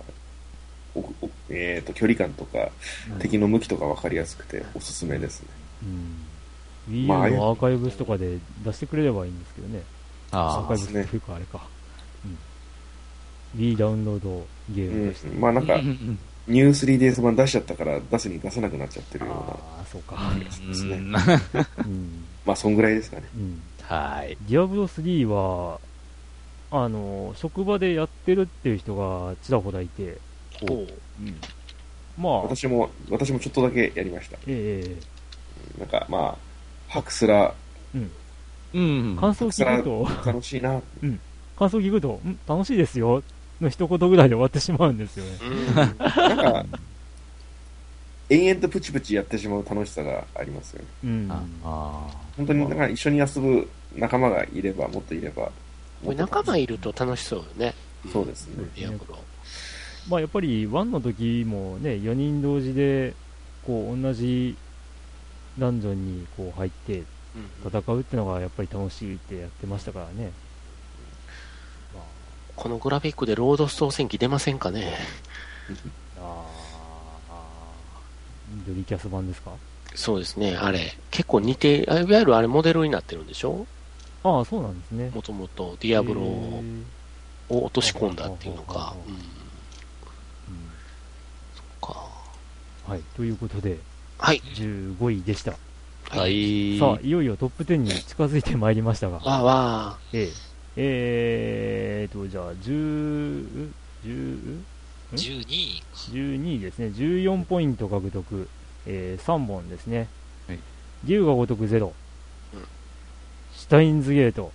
[1.50, 2.70] えーと、距離感とか、
[3.20, 5.48] 敵の向きとか分かりやすくておすすめですね。
[5.84, 6.30] うん。
[6.94, 9.84] Wii U のアーカイブスとかで出してくれればいいんですけどね。
[10.32, 11.62] あアーカイブスというかあれか。
[13.56, 13.62] うん。
[13.62, 15.16] Wii ダウンロードゲーム。
[15.34, 15.80] うん、まあなんか、
[16.48, 19.42] ニュー 3DS 版出しちゃったから出すに出さなくなっちゃってるような。
[19.42, 20.18] ああ、そうか。
[20.40, 20.96] ですね。
[20.96, 21.00] う
[21.88, 23.24] ん、まあそんぐらいですかね。
[23.36, 24.38] うん、はい。
[24.48, 25.80] ディアブロ3は、
[26.72, 30.18] あの、職場でやってるっていう人がちらほらいて、う。
[30.72, 30.88] うん。
[32.18, 32.42] まあ。
[32.44, 34.38] 私も、私もちょっとだけやりました。
[34.48, 36.38] ええー、なんか、まあ、
[36.88, 37.54] ハクスラ。
[37.96, 38.12] うん。
[38.74, 39.18] うん。
[39.20, 40.08] 感想聞くと。
[40.26, 40.82] 楽しいな。
[41.02, 41.20] うん。
[41.58, 43.24] 感想聞くと、うん、楽しいですよ。
[43.62, 45.32] の一言ぐらいで終わってしまうんですよね。
[45.76, 46.66] なんか、
[48.30, 50.88] 延々とプチプチやってしまう楽しさがありますよね。
[51.04, 51.28] うん。
[51.64, 55.52] あ本当に、なんか一緒に遊ぶ仲間がいれば、もっといれば。
[56.04, 57.74] 仲間いると楽しそうよね。
[58.14, 58.66] そうですね。
[60.08, 63.14] まあ、やっぱり1の時もね、4人同時で、
[63.66, 64.56] こう、同じ
[65.58, 67.04] ダンジョンにこう入って
[67.66, 70.32] 戦うっていうのがやっぱり楽しいってやってましたからね。
[71.94, 72.04] まあ、
[72.56, 74.94] このグラフィックでロードストー戦記出ませんかね。
[76.20, 76.46] あ
[77.30, 77.34] あ、
[78.68, 79.52] ドリキャス版ですか？
[79.96, 80.98] そうですね、あれ。
[81.12, 83.68] 結構似て、いわゆるあれモデルになってるんでしょ？
[84.24, 85.12] ああ、そうなんですね。
[85.14, 86.64] もともとディアブロを
[87.50, 88.96] 落とし込んだっていうのか。
[89.08, 89.40] うん
[92.88, 93.78] はい、ということで、
[94.18, 94.42] はい。
[94.56, 95.54] 15位でした。
[96.10, 96.80] はい。
[96.80, 99.20] さあ、いよいよトップ10に近づいてまいりましたが。
[99.20, 100.30] わわええ。
[100.76, 103.70] えーと、じゃあ、10、
[104.04, 104.62] 10、
[105.14, 105.86] 12位か。
[106.12, 106.88] 12位ですね。
[106.88, 108.48] 14ポイント獲得。
[108.88, 110.08] えー、3本ですね。
[110.48, 110.60] はい。
[111.04, 111.94] 竜が如くゼロ。
[112.54, 112.62] うん。
[113.56, 114.52] シュタインズゲート。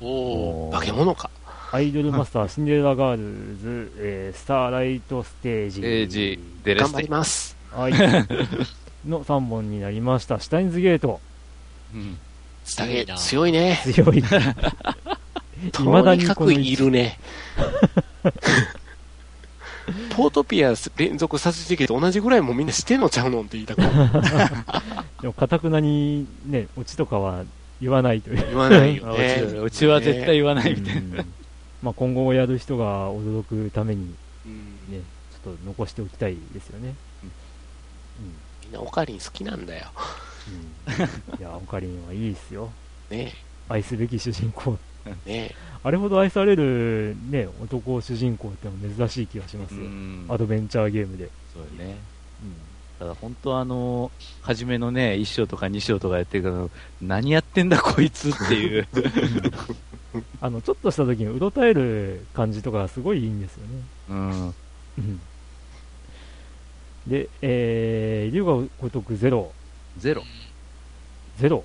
[0.00, 1.30] おお化け物か。
[1.72, 5.74] アイドルマスター、 シンデレラガールズ、えー、スターライトステージ。
[5.76, 6.40] ステージ。
[6.64, 7.56] 頑張ります。
[7.72, 7.92] はい。
[9.06, 10.40] の3本になりました。
[10.40, 11.20] シュタインズゲート。
[11.94, 12.18] うん。
[12.64, 13.80] スタゲー強いね。
[13.84, 14.22] 強い。
[15.72, 17.18] とにかくいるね。
[20.10, 27.44] ポートピア連続殺人事件と同じぐらいもみんなしてんのちゃうのって言いたくな でも、かたくなにね、オチとかは
[27.80, 28.36] 言わないという。
[28.36, 29.58] 言わないよね。
[29.60, 31.24] オチは絶対言わないみたいな。
[31.82, 34.06] まあ今後やる人が驚くために、
[34.88, 35.00] ね、
[35.44, 36.94] ちょっと残しておきたいですよね。
[38.72, 39.86] なオカリン好きなんだよ。
[40.88, 42.70] うん、いや、オカリンはいいですよ。
[43.10, 43.32] ね
[43.68, 44.76] 愛すべき主人公。
[45.26, 45.54] ね
[45.84, 49.82] あれほど愛される、ね、男主人公ってのは珍しい気がしますよ。
[50.28, 51.28] アドベンチャーゲームで。
[51.52, 51.96] そうね。
[52.42, 52.54] うん。
[53.00, 56.68] ただ本当あの、初めのね、1章とか2章とかやってるから、
[57.00, 58.86] 何やってんだこいつっていう
[60.40, 63.82] あの、ちょっとした時にうろたえる感じとかすごいいいんですよね。
[64.10, 64.54] うん。
[67.06, 69.52] で、えー、龍が如くゼロ。
[69.98, 70.22] ゼロ。
[71.38, 71.64] ゼロ。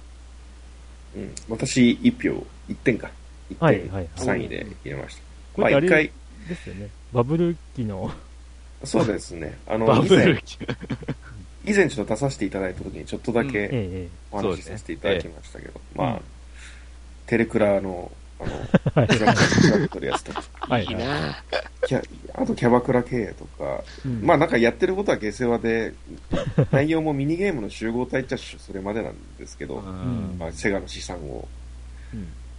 [1.15, 1.33] うん。
[1.49, 3.09] 私、1票、1点か。
[3.59, 5.21] 1.3位で入れました。
[5.53, 6.11] これ、まあ、1回。
[6.47, 6.89] ですよね。
[7.13, 8.11] バブル期の。
[8.83, 9.57] そうですね。
[9.67, 10.41] あの、以前、
[11.65, 16.21] 以前ちょっと出させていただいた時にちょっとだけお話しさせていただきましたけど、まあ、
[17.25, 20.43] テレクラの、あの、キャバクラ取るやつとか。
[20.67, 20.91] はい、い。
[20.91, 21.43] いな。
[22.33, 25.93] あとキャバクラ経営とか、うん、まあなんかやってることは下世話で、
[26.71, 29.81] 内容もミニゲームの集合体っちゃそれまでなんですけど、
[30.37, 31.47] まあ、セガの資産を、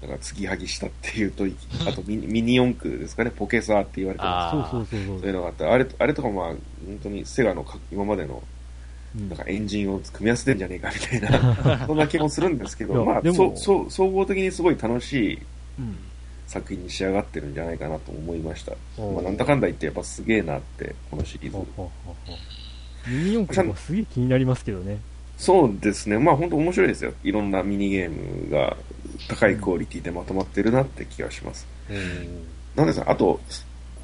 [0.03, 1.45] なんか継ぎはぎしたっていうと、
[1.87, 4.71] あとミミニ四駆ですかね、ポケサーって言われてます。
[4.71, 6.59] そうそうそういうのがあって、あれあれとかまあ、本
[7.03, 8.43] 当にセガの今までの
[9.15, 15.39] なんかエンジンを組み合わせてんじゃねえかみたいな、 そんな気もするんですけど、まあそそ、総合的にすごい楽しい
[16.47, 18.73] 作品に仕上がってるんじゃないかなと思いました。
[18.99, 21.59] まあ、なんだかんだ言ってやっぱすげえなって、このシリーズ。
[23.07, 24.99] ミニ四駆もすげえ気になりますけどね。
[25.37, 26.19] そうですね。
[26.19, 27.13] まあ本当面白いですよ。
[27.23, 28.77] いろんなミニゲームが
[29.29, 31.67] 高いクオリティでまとまってるなって気がします。
[31.89, 33.41] うん、なんですか、あと、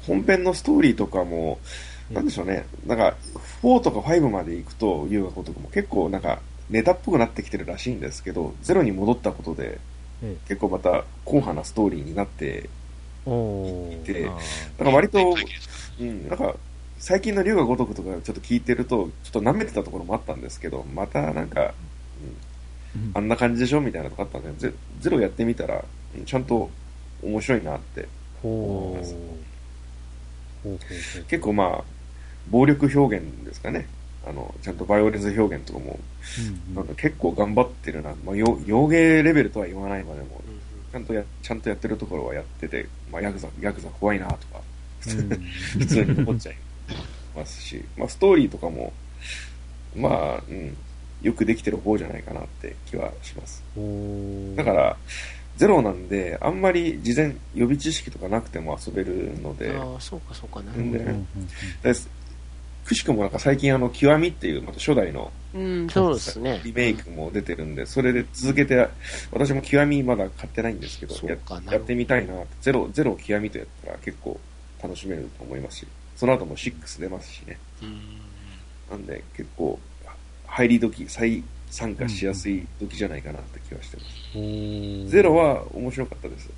[0.07, 1.59] 本編のストーリーとかも、
[2.11, 2.65] なんでしょうね。
[2.85, 3.15] なんか、
[3.63, 9.79] 4とか5まで行くと、遊学とかも結構なんか、ネタっぽくなってきてるらしいんですけど、ゼロに戻ったことで、
[10.47, 12.69] 結構また硬派なストーリーになって
[13.25, 14.29] いて、
[14.77, 15.35] なんか割と、
[15.99, 16.55] うん、なんか、
[16.97, 21.73] 最近の龍が如くとかちょっと聞いてると、ちょっと舐めてたところもあったんですけど、またなんか、
[22.95, 25.83] うん、あんな感じでしょみたいなとこあったんで、ゼゼロやってみたら、
[26.25, 26.69] ちゃんと
[27.23, 28.07] 面白いなって。
[28.43, 29.15] 思います。
[31.27, 31.83] 結構まあ、
[32.49, 33.87] 暴力表現ですかね。
[34.27, 35.99] あの、ちゃんとバイオレンス表現とかも、
[36.73, 38.13] なんか結構頑張ってるな。
[38.25, 40.41] まあ、洋芸レベルとは言わないまでも、
[40.91, 44.61] ちゃんとや、ちゃんとやってるところはやってて、まあ、ヤクザ、ヤクザ怖いなとか、
[44.99, 46.57] 普通に思っちゃい
[47.35, 48.93] ますし、まあ、ストーリーとかも、
[49.95, 50.75] まあ、うん、
[51.21, 53.63] よくできてる方じゃないかなって気はします。
[54.55, 54.97] だから、
[55.57, 59.73] ゼロなんで、あんまり事前予備知識とかなくても遊べるので。
[59.75, 60.73] ああ、そうかそうかな。
[60.73, 61.93] で、
[62.85, 66.61] くしくもなんか最近あの、極みっていう、また初代の、うん、そうですね。
[66.63, 68.87] リメイクも出てるんで、それで続けて、
[69.31, 71.35] 私も極みまだ買ってないんですけど、や
[71.71, 74.39] やってみたいなゼロ、ゼロ極みとやったら結構
[74.81, 77.57] 楽しめると思いますし、その後も6出ますしね。
[78.89, 79.79] なんで結構、
[80.45, 84.03] 入り時、再参加しやすい時じゃないかなって気はしてま
[85.05, 85.09] す。
[85.09, 86.49] ゼロは面白かったです。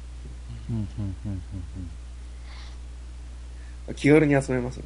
[3.96, 4.84] 気軽に遊べますね。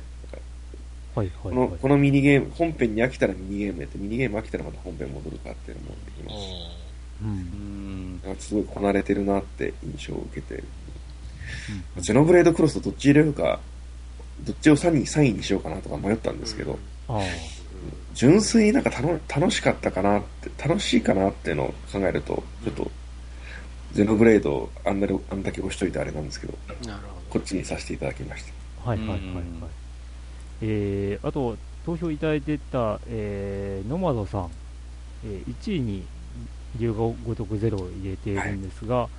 [1.15, 6.81] はいはい、このこのミニゲーム、本編に飽きたらミニゲームやって、ミニゲーム飽きたらまた本編戻るかっていうのもできます。
[7.23, 8.21] うん。
[8.39, 10.63] すごいこなれてるなって印象を受けて、
[11.97, 13.59] うん、ゼノブレードクロスとどっち入れるか、
[14.41, 17.17] どっちを3位 ,3 位にしようかなとか迷ったんですけど、うん、
[18.13, 18.89] 純粋になんか
[19.27, 22.91] 楽しかったかなって、楽しいかなっていうのを考えると、ちょっと、
[23.93, 26.53] ゼノブレードあんなあんだけ押しといてあれなんですけど、
[26.87, 28.89] なるほどこっちにさせていただきました。
[28.89, 29.80] はいはいはいはい。
[30.61, 34.51] えー、あと、投票いただいてた、えー、ノマドさん、
[35.25, 36.05] えー、1位に
[36.79, 39.09] 龍が如くゼロを入れているんですが、はい、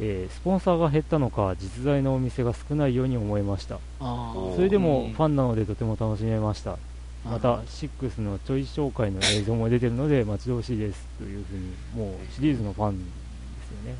[0.00, 3.78] えー、スポンサーが減ったのか、実在のお店が少ないように思いました。
[3.98, 6.78] それでもファンなのでとても楽しめました。
[7.24, 13.96] また、6のちょい紹介の映像も出てるので待ち遠しいですというふうに、もうシリーズのファンですよね。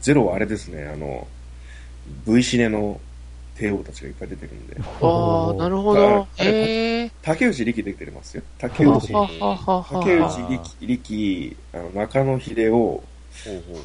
[0.00, 1.28] ゼロはあれですね、あの、
[2.26, 3.00] V シネの
[3.56, 4.76] 帝王たちがいっぱい出てるんで。
[4.80, 6.26] ああ、なるほど。
[6.38, 7.10] ええー。
[7.22, 8.42] 竹内力出てますよ。
[8.58, 13.04] 竹内、竹内力、力、あの中野秀夫、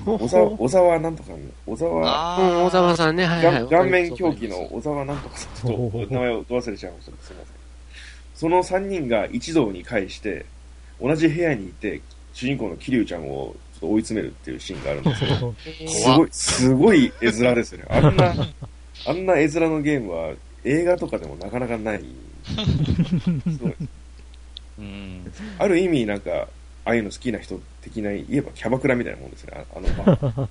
[0.05, 1.31] 小沢、小沢なんとか、
[1.65, 3.67] 小沢、うん、小沢さんね、はい、はい。
[3.67, 7.11] 顔面狂気の小沢なんとかさん、ちょっと名前を忘れちゃいました。
[7.23, 7.57] すみません。
[8.35, 10.45] その3人が一堂に会して、
[11.01, 12.01] 同じ部屋にいて、
[12.33, 15.55] 主人公の桐生ちゃんをちょっと追い詰めるっていうシーンがあるんですけど、
[15.87, 17.85] すごい、すごい絵面ですよね。
[17.89, 18.35] あんな、
[19.07, 22.03] あんな絵面のゲームは映画とかでもなかなかない。
[22.03, 23.75] すごい。
[24.79, 26.47] うん、ある意味、なんか、
[26.85, 29.87] ああいうの好きな人的な、言えばキャバクラみたいなもんですね、あの
[30.37, 30.49] 場。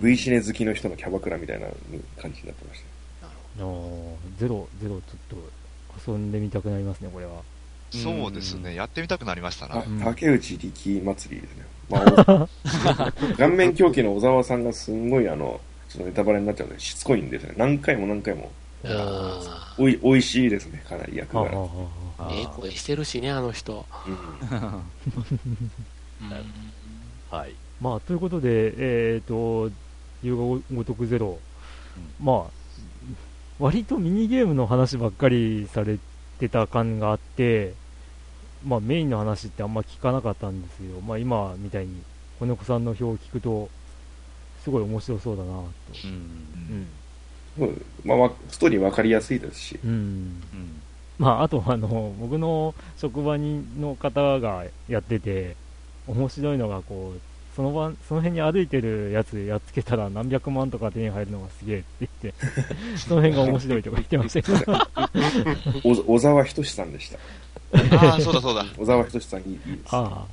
[0.00, 1.66] V シネ好きの人のキャバクラみたいな
[2.20, 2.86] 感じになってました。
[4.38, 5.40] ゼロ、ゼロ、ちょっ
[6.04, 7.42] と遊んでみたくなりますね、これは。
[7.90, 9.84] そうですね、やってみたくなりましたね。
[10.02, 11.66] 竹内力祭りですね。
[11.88, 12.48] まあ、
[13.38, 17.54] 顔面狂気の小沢さんがすんごいあの、ちょっとネタバレになっちゃうんで、しつこいんですね。
[17.56, 18.50] 何回も何回も。
[19.78, 21.50] おい、おいしいですね、かなり役柄。
[22.30, 23.86] ええ声してるしね、あの人。
[24.06, 24.10] う
[26.24, 26.32] ん、
[27.30, 27.54] はい。
[27.80, 29.70] まあ、ということで、えっ、ー、と、
[30.22, 30.42] 遊画
[30.74, 31.38] ごとくゼロ、
[32.20, 32.50] うん、まあ、
[33.58, 36.15] 割とミニゲームの話ばっかりされて
[36.48, 37.74] た感があって、
[38.64, 42.02] まあ、メインの話ってあんま聞かなかったんですよ、まあ、今みたいに
[42.38, 43.68] 子猫さんの表を聞くと
[44.62, 45.64] すごい面白そうだなと、
[46.04, 46.88] うん。
[47.58, 50.82] うん、まあ、ストーリー分かりやすいですし、うん、うん、
[51.18, 55.56] まあ、あとあの僕の職場にの方がやってて
[56.06, 57.20] 面白いのがこう
[57.56, 62.34] その場その辺に歩いてるやつやっつけたら何百万とか手に入るのがすげえって言って
[63.00, 67.18] その辺が面白いとか言ってましたけど 小沢仁さんでした。
[67.96, 68.66] ああそうだそうだ。
[68.76, 69.88] 小沢仁さんいいです。
[69.90, 70.26] あ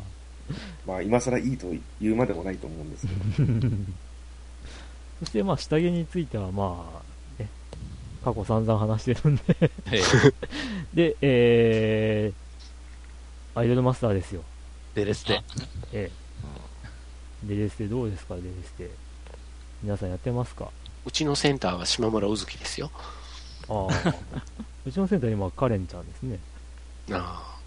[0.86, 1.68] まあ今更いいと
[2.02, 3.70] 言うまでもないと思うんですけど。
[5.22, 7.02] そしてまあ下着についてはま
[7.40, 7.48] あね
[8.26, 9.44] 過去散々話してるんで。
[10.94, 14.44] でえー、アイドルマスターですよ。
[14.94, 15.42] デレステ。
[15.94, 16.23] ええ
[17.44, 18.90] デレステどうですか、デレステ。
[19.82, 20.70] 皆さんやってますか？
[21.06, 22.90] うちのセンターは島村うずきですよ。
[23.68, 24.16] ああ。
[24.86, 26.40] うちのセンター今、カレンちゃんですね。
[27.12, 27.60] あ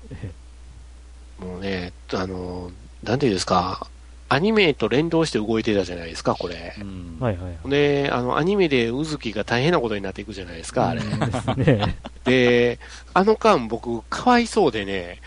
[1.40, 1.44] あ。
[1.44, 2.70] もうね、あの、
[3.02, 3.86] なんていうんですか、
[4.28, 6.74] アニメと連動して動いてたじゃないですか、これ。
[6.80, 11.02] うん、はいはい、はい、で、あの、アニメでうずきが大変なことになっていくじゃないですか、あれ。
[11.02, 11.96] ですね。
[12.24, 12.78] で、
[13.12, 15.20] あの間僕、かわいそうでね、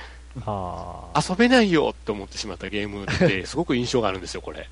[0.45, 4.67] 遊べないよって思ってしまったゲームって すごく印象があるんですよ、これ。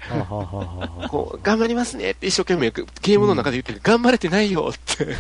[1.10, 5.16] こう頑張りますねって一生懸命ゲームの中で言ってる、頑張れてないよって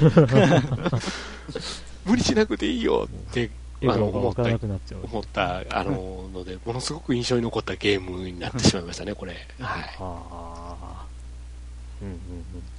[2.05, 3.49] 無理しなくていいよって
[3.83, 9.35] あの思った思ったあのので ものすごく印象に残ったゲームになってしまいましたね、これ。
[9.59, 11.03] は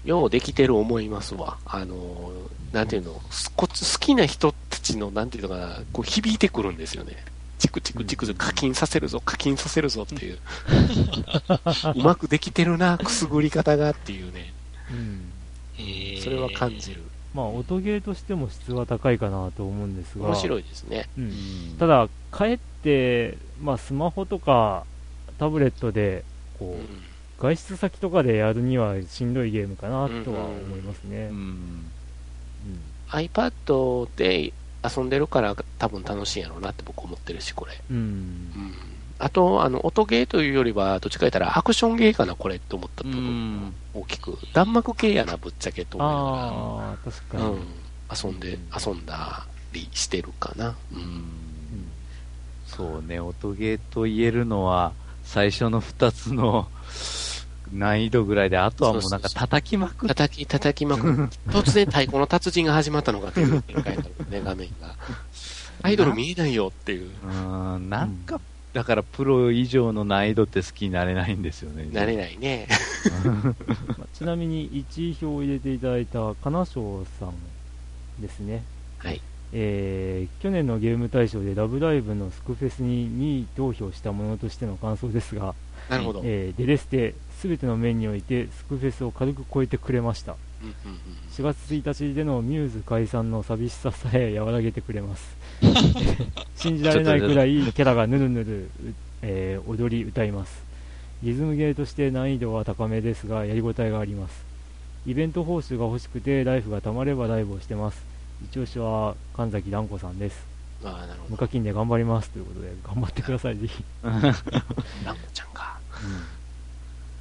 [0.04, 0.08] い。
[0.08, 1.58] ようできてる思いますわ。
[1.66, 2.32] あの、
[2.72, 3.20] なんていうの、
[3.56, 7.16] 好きな人たちの、なんていうのかな、こう響いてくるんですよね。
[7.58, 10.38] チクチクチク課金させるぞ、課金させるぞっていう。
[11.96, 14.52] うまくできてるな、くすぐり方がっていうね。
[14.90, 16.20] うん。
[16.22, 17.02] それは感じる。
[17.34, 20.26] まあ、音ゲーとしても質は高いかなと思うんですが。
[20.26, 21.08] 面白いですね。
[21.18, 21.76] うん。
[21.78, 24.84] ただ、かえって、まあ、スマホとか
[25.38, 26.24] タブレットで、
[26.58, 26.86] こう、うん、
[27.38, 31.28] 外出先とかでやるにはしんどいゲームかなとは思いますね。
[31.30, 31.90] うん、うん、
[33.08, 34.52] iPad で
[34.84, 37.72] 遊んでるから多分楽しいんやろうなって僕思ってるし、これ。
[37.90, 37.96] うん。
[37.96, 38.74] うん、
[39.18, 44.38] あと、あの、音ゲーというよりは、どっちか言ったらアクションゲーかな、これって思った部分大きく。
[44.52, 46.32] 弾幕系やな、ぶっちゃけと思いながら。
[46.32, 47.44] ああ、確かに。
[47.44, 47.66] うん。
[48.10, 50.76] 遊んで、遊んだりしてるかな。
[50.92, 51.48] うん。
[52.66, 54.92] そうね、音ゲーと言えるのは、
[55.24, 56.68] 最初の2つの
[57.72, 64.94] 難易度ぐらいで、あとはもうなんか叩きまく叩き、叩きまく 突然太鼓の達人が始まったのかっていう展開になるね、画面が。
[65.82, 67.10] アイドル見えないよっていう。
[67.24, 68.40] うん、なんか、
[68.72, 71.88] だからプロ以上の難易度って好きになれないんですよね。
[71.92, 72.66] なれないね。
[74.14, 77.34] ちなみに1位票を入れていただいた金賞さん
[78.20, 78.64] ですね。
[78.98, 79.20] はい。
[79.52, 85.54] えー、去年のゲーム大賞で「ラブライブ!」のスクフェスに2位投票したものとしての感想ですが、
[85.88, 90.36] なるほどえー、デレステ全ての面においてスクフェスを軽く超えてくれました、
[91.36, 95.36] 4月1日でのミューズ解散の寂しささえ和らげてくれます。
[96.56, 98.70] 信じられないくらいキャラがぬるぬる、
[99.22, 100.62] えー、踊り歌います。
[101.22, 104.44] リズムゲーとして難易度は高めですがやりごたえがあります。
[105.06, 108.02] イベント報酬が欲しくてライフがたまればライブをしてます。
[108.44, 110.44] 一押しは神崎蘭子さんです。
[110.82, 111.30] あなるほど。
[111.30, 113.84] 無課金で頑張りますということで頑張ってくださいぜひ。
[114.02, 114.42] 蘭子
[115.32, 116.37] ちゃんか、うん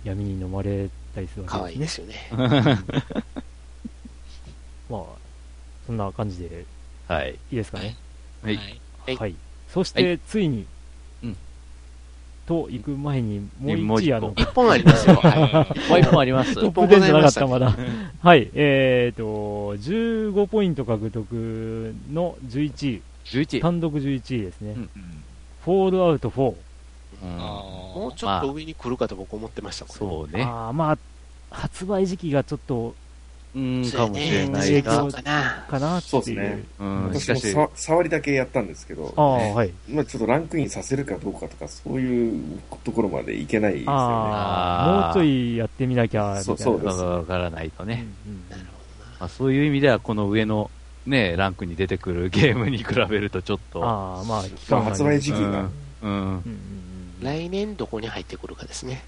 [0.03, 1.49] 闇に飲まれたりするわけですね。
[1.49, 2.15] かわいいですよね。
[4.89, 5.01] まあ、
[5.85, 6.65] そんな感じで、
[7.07, 7.31] はい。
[7.31, 7.95] いいですかね。
[8.41, 8.57] はい。
[9.05, 9.15] はい。
[9.15, 9.35] はい、
[9.69, 10.65] そして、ついに、
[11.23, 11.37] うん。
[12.45, 15.15] と行く前に、もう一あの、一本ありますよ。
[15.21, 15.89] はい。
[15.89, 16.55] もう一本あります。
[16.55, 17.75] トップ10じゃなかった、まだ。
[18.21, 18.49] はい。
[18.53, 23.01] えーと、15ポイント獲得の11位。
[23.25, 23.61] 11位。
[23.61, 24.73] 単独11位ですね。
[24.75, 24.89] うん、
[25.65, 26.55] フォールアウト4。
[27.21, 30.43] もうちょっと上に来るかと僕思ってました、そうね。
[30.43, 30.97] あまあ、
[31.49, 32.93] 発売時期がちょっと、
[33.55, 35.65] うん、かもしれないかな。
[35.67, 36.63] かなそうですね。
[36.79, 39.71] うん、私も触りだけやったんですけど、あはい。
[39.89, 43.97] まあちょっとランクインさせるかどうかとか、そういうところまでいけないですよね。
[43.97, 47.01] もうちょいやってみなきゃ、そうそうです。
[47.01, 48.05] わからないとね。
[48.49, 48.67] なるほ
[49.05, 50.69] どまあそういう意味では、この上の
[51.07, 53.83] ね、ランクに出てくるゲームに比べるとちょっと。
[53.83, 55.69] ああ、まあ、発売時期が。
[56.03, 56.11] うん。
[56.11, 56.13] う
[56.49, 56.76] ん
[57.21, 59.03] 来年どこに入ってくるかですね。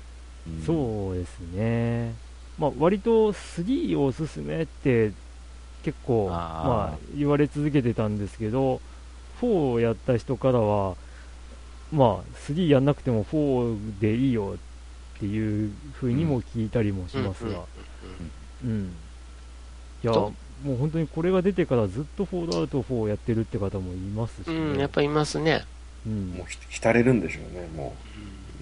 [0.66, 2.14] そうですね。
[2.58, 5.12] まあ、割と3をおすすめって
[5.84, 8.82] 結構まあ、言われ続けてたんですけど、
[9.42, 10.96] 4をやった人からは、
[11.92, 17.64] まあ、3やんなくても4でいいよっていうふうにも聞いたりもしますが、
[18.64, 18.94] うん。
[20.04, 20.34] いや、も
[20.66, 25.66] う本当にこれが出てからずっとフォールアウト4をやってるって方もいますし、ね、うん、やっぱいますね。
[26.06, 27.96] うん、もう浸れるんでしょうね、も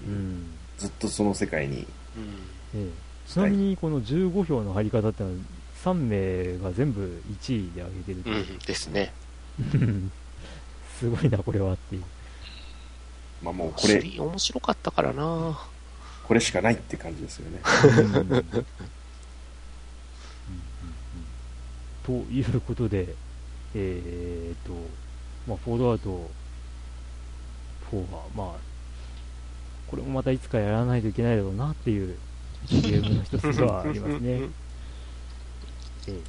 [0.06, 0.10] う。
[0.10, 1.86] うん、ずっとその世界に。
[2.74, 2.92] うん、
[3.26, 5.36] ちなみにこの15票の入り方ってのは、
[5.84, 9.12] 3名が全部1位で上げてる、うん、ですね。
[10.98, 12.02] すごいな、これはっていう。
[13.42, 14.02] まあもうこれ。
[14.18, 15.58] 面白かったからな
[16.24, 17.60] これしかないって感じですよね。
[22.04, 23.14] ということで、
[23.74, 24.72] えー、っと、
[25.46, 26.30] まあ、フォードアウト
[27.90, 28.56] 4は、まあ、
[29.88, 32.16] これもまたいつかやらないといけないだろうなっていう
[32.70, 34.48] ゲームの一つではありますね。
[36.06, 36.20] えー、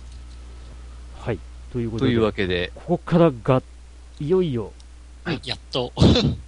[1.18, 1.39] はい。
[1.72, 3.62] ということで、というわけで、ここからが、
[4.20, 4.74] いよいよ、
[5.24, 5.91] はい、やっと。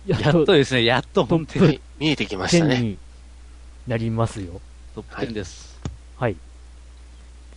[0.05, 2.82] やっとですね、やっと本当に見えてきましたね。
[2.82, 2.97] に
[3.88, 4.62] なりますよ。
[4.95, 5.80] トップ10です。
[6.18, 6.36] はい。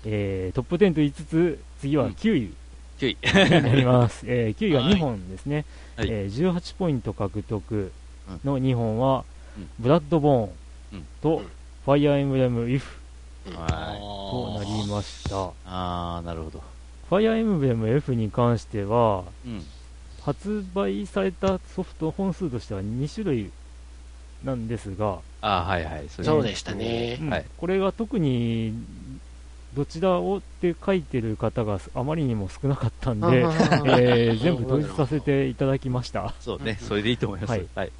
[0.04, 2.54] えー、トップ10と言いつつ、次は9位。
[2.98, 3.60] 9位。
[3.60, 4.24] になります。
[4.26, 5.64] えー、9位が2本ですね。
[5.96, 7.92] はい、えー、18ポイント獲得
[8.44, 9.24] の2本は、
[9.56, 11.42] うん、ブラッドボーンと、
[11.84, 13.00] ファイアーエンブレム・イフ、
[13.54, 15.50] はい、となりました。
[15.66, 16.62] あー、なるほど。
[17.08, 19.62] ファイアーエンブレム F に関しては、うん、
[20.22, 23.50] 発売されたソフト本数としては2種類
[24.42, 28.72] なんですが、あはいはい、そうでしたね、うん、はい、これが特に
[29.74, 36.32] どちらをって書いてる方があまりにも少なかったんで、えー、全部統一させていただきました。
[36.40, 37.50] そうね、それでいいと思います。
[37.50, 37.68] はい。
[37.74, 37.92] はい、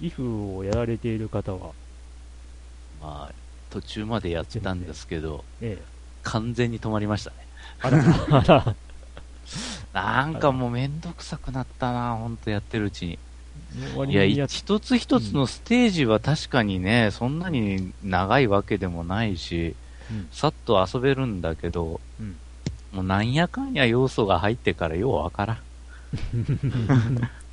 [0.00, 0.06] うん。
[0.06, 1.72] if をやられている方は？
[3.00, 3.34] まあ、
[3.70, 5.84] 途中までやってたんですけど、ええ、
[6.22, 7.36] 完全に止まりましたね。
[7.80, 8.74] あら、あら。
[9.92, 13.18] なんかもうめんどくさくなったな、ほんとやってるうちに。
[14.08, 19.74] いや、一つ一つのステージは確かにね、そんなに長いわけでもないし、
[20.10, 22.36] うん、さっと遊べるんだけど、うん、
[22.92, 25.58] もうなんやかんや要素が入ってからようわからん。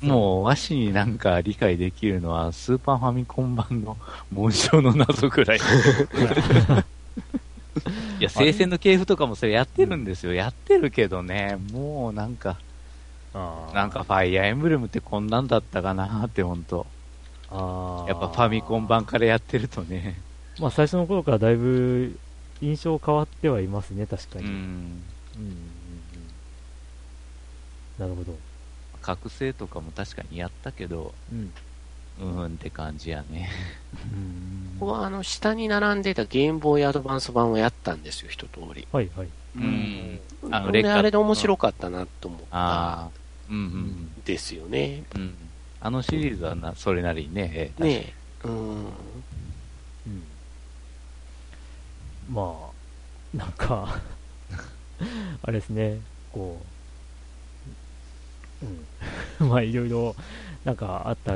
[0.00, 3.96] もう、和紙になんか理解できるのは、スーパーファミコン版の
[4.32, 5.58] 紋章の謎ぐらい。
[8.18, 10.32] いや、聖戦の系譜とかもそれやってるんですよ。
[10.32, 12.58] やってるけどね、もうなんか、
[13.74, 16.86] なんかファイアーエンブレムってこんなんだったかなって、ほんと。
[17.50, 20.18] やっぱファミコン版からやってるとね。
[20.58, 22.18] まあ最初の頃からだいぶ
[22.62, 24.46] 印象変わってはいますね、確かに。
[24.46, 24.52] うん。
[24.52, 25.56] うん、うん、
[27.98, 28.36] なるほど。
[29.02, 31.52] 覚醒とかも確かにやったけど、うん、
[32.20, 33.50] うんって感じやね。
[34.80, 38.88] ここはあの下に並んでたゲームボーイアドバンス版をやったんですよ、一通り。
[38.90, 39.28] はいはい。
[39.56, 40.20] うん。
[40.50, 42.56] あの、あれで面白かったなと思った。
[42.56, 43.25] うんうん。
[44.24, 45.04] ですよね。
[45.14, 45.34] うん。
[45.80, 47.72] あのシリーズはな、それなりにね。
[47.78, 48.12] ね
[48.44, 48.76] うん。
[48.84, 48.92] うん。
[52.30, 52.56] ま
[53.34, 53.52] あ、なん。
[53.52, 54.00] か
[55.42, 56.00] あれですね、
[56.32, 56.60] こ
[58.62, 58.66] う、
[59.42, 59.48] うん。
[59.48, 60.16] まあいろいろ、
[60.64, 60.76] なん。
[60.76, 61.34] かあった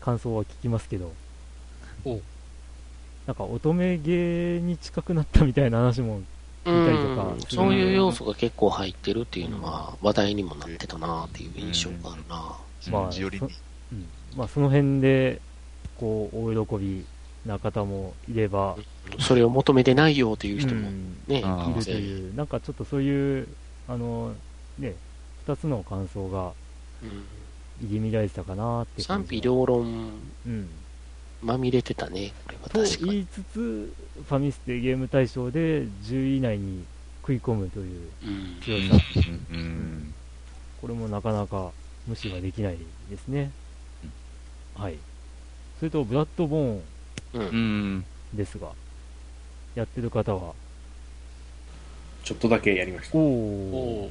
[0.00, 1.12] 感想は聞きますけど、
[2.04, 2.20] お
[3.26, 3.34] なん。
[3.34, 6.22] か乙女芸に近くなったみたいな話も
[6.64, 12.36] 聞いたりとか、そういう要素が結構入ってるっていうのは話題にもなってたなっていう印象があるな、
[12.90, 14.08] まあそ,、うん。
[14.36, 15.40] まあ、その辺で
[15.98, 17.04] こう大喜び
[17.46, 18.76] な方もいれば、
[19.18, 20.90] それを求めてないよっていう人も
[21.26, 22.34] ね、うん、いるという。
[22.34, 23.48] なんかちょっとそういう
[23.88, 24.34] あの
[24.78, 24.94] ね
[25.46, 26.52] 2つの感想が、
[27.02, 27.24] うん。
[27.80, 30.12] 入り乱れてたかなって賛否両論、
[30.46, 30.68] うん、
[31.42, 33.92] まみれてたね、これは確かと言いつつ、
[34.28, 36.84] ファミステゲーム大賞で10位以内に
[37.22, 38.10] 食い込むという
[38.62, 39.04] 強さ、
[39.50, 40.14] うん、うん、
[40.80, 41.72] これもなかなか
[42.06, 42.78] 無視はできない
[43.10, 43.50] ですね。
[44.76, 44.96] はい。
[45.78, 48.68] それと、ブラッドボーンですが、
[49.74, 50.54] やってる方は？
[52.22, 53.18] ちょっとだけやりました。
[53.18, 54.10] おお、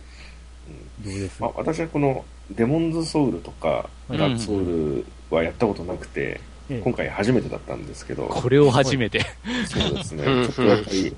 [1.02, 1.40] どうです？
[1.40, 4.66] か、まあ、私はこのデモンズソウルとか、ダークソウ
[5.00, 6.42] ルはやったことなくて、うん、
[6.80, 8.28] 今回初めてだったんですけど。
[8.28, 9.26] これを初めて。
[9.68, 10.24] そうですね。
[10.24, 11.16] ちょっとやっぱり、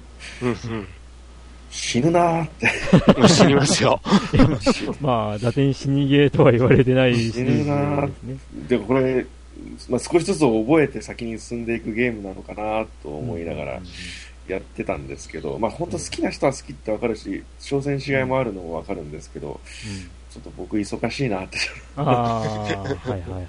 [1.70, 3.28] 死ぬなーって。
[3.28, 3.99] 死にますよ。
[5.01, 8.12] まあ、打点死にゲーとは言われてない死ぬなー
[8.68, 9.26] でもこれ、
[9.89, 13.82] まあ、少しずつ覚えて先に進んでいくゲームなのかなと思いながら
[14.47, 19.60] やってたんですけど、まあ本当好きな人は好きってわかるし、挑戦しがいもあるのもわかるんですけど、
[20.32, 21.58] ちょっと僕忙しいなって。
[21.95, 23.45] あはいはいはいはい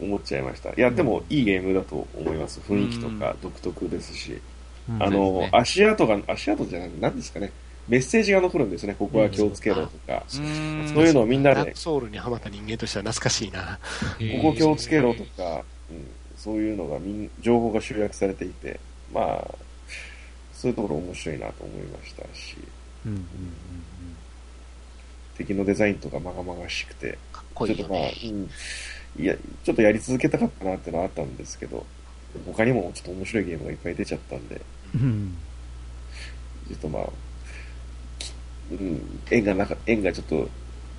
[0.00, 0.70] 思っちゃいました。
[0.70, 2.60] いやでもいいゲームだと思います。
[2.60, 4.40] 雰囲気とか独特ですし、
[4.88, 7.52] うん、あの、ね、足跡が足跡じゃない何ですかね。
[7.88, 8.94] メッセージが残るんですね。
[8.98, 11.74] ここは気をつけろとか、そういうのをみんなで。
[11.74, 13.78] ソウルにハマった人間としては懐かしいな。
[14.42, 18.78] ここ気をつけろとか、うん、そういうのがみん情報が集約されていて。
[19.12, 19.54] まあ
[20.58, 22.56] そういうところ面白いなと思いましたし、
[23.06, 23.24] うんうん。
[25.36, 27.86] 敵のデザインとかまがまがしくて、かっこいいよね。
[27.86, 28.50] ちょっとまあ、うん、
[29.18, 31.84] いや、ちょっとやり続けたかったなってのはあったんですけど、
[32.46, 34.60] 他にもちょっと面白いゲームがいっぱい出ちゃったんで、
[34.94, 35.36] うん。
[36.68, 37.08] ちょっとまあ、
[38.18, 38.32] き
[38.72, 40.48] うん、縁がなか、縁がちょっと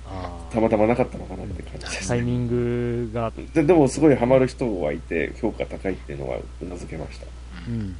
[0.06, 2.08] あたまたまなかったのかなって感じですね。
[2.08, 7.26] タイミングが、ででもすごいハマる人はいて、評価高いっていうのはうなずけました。
[7.68, 7.96] うんうんうんうん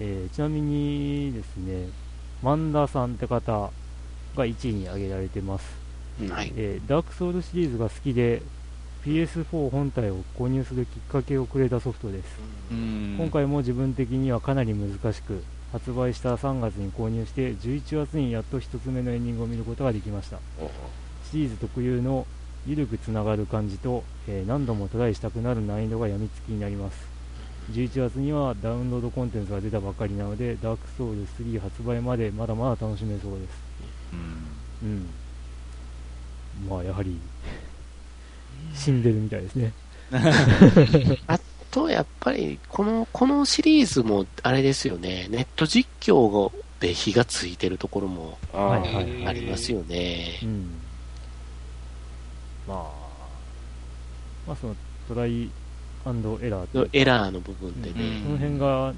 [0.00, 1.88] えーちなみにですね、
[2.42, 3.70] 万田さんって方が
[4.36, 5.66] 1位に挙げられてます。
[6.20, 8.42] うんはいえーダークソウルシリーズが好きで
[9.04, 12.26] PS4 本体を購入するきっかけをくれたソフトです、
[12.70, 13.16] うん。
[13.18, 15.42] 今回も自分的にはかなり難しく
[15.72, 20.38] 発売した3月に購入して11月にやっと1つ目のエンディングを見ることができました。
[21.30, 22.26] シリーズ特有の
[22.66, 27.18] 緩くつながる感じと、えー何度もトライしたくなる難易度がやみつきになります。
[27.72, 33.50] 11月にはダウンロードコンテンツが出たばかりなのでダークソウル3発売までまだまだ楽しめそうです。
[34.82, 34.88] うん。
[34.88, 35.06] うん。
[36.68, 37.20] まあやはり
[38.74, 39.72] 死んでるみたいですね。
[41.26, 41.38] あ
[41.70, 46.50] と、やっぱり、この、このシリーズも、あれですよね、ネット実況
[46.80, 50.38] で火がついてるところもありますよね。
[50.42, 50.46] う。
[50.46, 50.80] ん。
[52.66, 53.08] まあ
[54.46, 54.76] まあその
[55.08, 55.48] トライエ
[56.04, 57.98] ラーエラーの部分でうん。
[57.98, 58.20] ね。
[58.22, 58.94] その辺が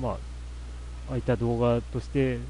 [0.00, 0.12] まあ
[1.10, 2.42] ああいった動画として、うん。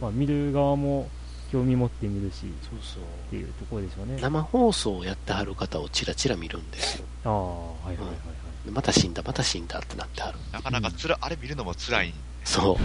[0.00, 1.08] まあ、見る側も
[1.52, 3.02] 興味持って見るしそうそう。
[3.02, 7.04] っていうところでしょうね生放送をやってはる方をチラチラ見るんですよ。
[7.24, 8.16] ああはいはいはいはい
[8.64, 10.38] でまた死んだ、また死んだってなってはる。
[10.52, 12.76] なかなかつら、あれ見るのも辛い、そう。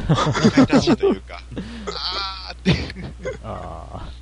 [0.47, 1.39] 痛々しいというか、
[1.93, 2.74] あーって。
[3.43, 4.09] あ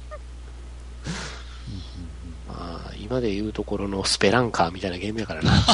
[2.49, 5.51] あ、今で言うところのスペランカーみたいなゲームやからな。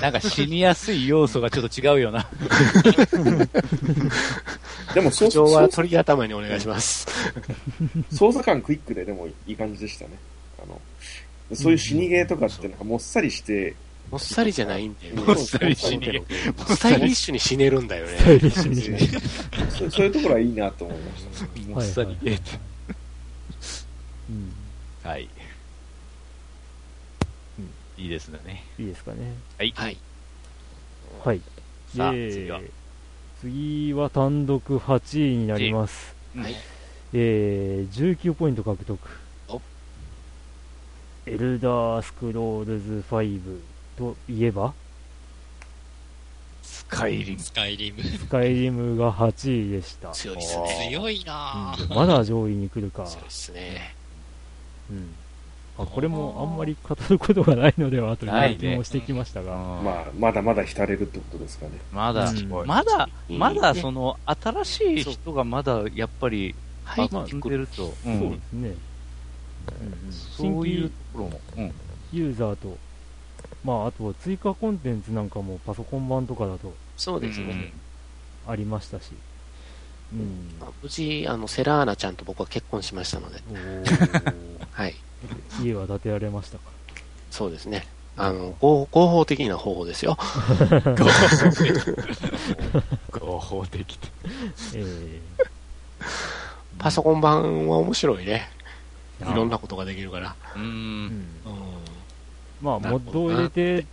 [0.00, 2.26] なんか死にやすい要素がちょっと違うよな。
[4.96, 7.06] でもそう、今日は鳥頭にお願いします。
[8.10, 10.12] 操作感クイックででもいい感じでしたね。
[10.58, 10.80] あの、
[11.54, 13.76] そういう死にゲーとかってなんかもっさりして、
[14.10, 15.22] もっさりじゃないんだよね。
[15.22, 16.22] もっさり死にゲ
[16.66, 18.16] スタイリッシュに死ねるんだよね。
[18.16, 21.60] スタイリッシュにしないそういうところはいいなと思いました。
[21.68, 22.58] もっさりゲーって。
[24.30, 24.52] うん
[25.02, 25.28] はい。
[27.98, 28.64] いいですね。
[28.78, 29.74] いいですかねはい。
[29.76, 29.98] はい。
[31.22, 31.40] はい
[31.94, 32.60] さあ、で次は。
[33.40, 36.54] 次は単独8位になります、はい。
[37.12, 38.98] えー、19ポイント獲得
[39.48, 39.60] お
[41.26, 43.58] エルダースクロールズ5
[43.98, 44.72] といえば？
[46.62, 47.38] スカイリム。
[47.40, 48.02] スカイリム。
[48.02, 50.88] スカイリムが8位でした、強いっすね。
[50.90, 51.82] 強いなぁ。
[51.82, 53.94] うんまだ上位に来るか、強いっすね。
[54.90, 55.14] うん
[55.78, 58.56] あこれもあんまり語ることがないのではというね。
[58.58, 61.72] 気もしてきましたが、ままあ、まだまだ浸れるってことですかね。
[61.92, 62.30] まだ。
[62.30, 66.54] うん、まだ、まだねその、新しい人がまだ、やっぱり、
[66.84, 67.58] 入ってくる。
[67.58, 68.74] でると、うそうんですね、
[70.36, 71.72] そういうところも、うん。
[72.12, 72.78] ユーザーと、
[73.64, 77.72] まあ、あと追加コンテンツなんかもパソコン版とかだとそうですね。
[78.46, 79.10] ありましたし、
[80.12, 83.40] うん、まあ無事、あの、セラーナちゃんと僕は結婚しましたので、
[84.70, 84.94] はい。
[85.62, 86.64] 家は建てられましたか？
[87.30, 87.86] そうですね。
[88.18, 90.16] あの、合合法的な方法ですよ。
[93.12, 94.08] 合法的って。
[94.74, 95.20] えー
[96.78, 98.50] パソコン版は面白いね。
[99.20, 100.36] いあーろんなことができるから。
[100.54, 100.58] う。
[100.58, 101.24] うんんうん。
[102.60, 103.86] まあ、なるほどなモッドを入れて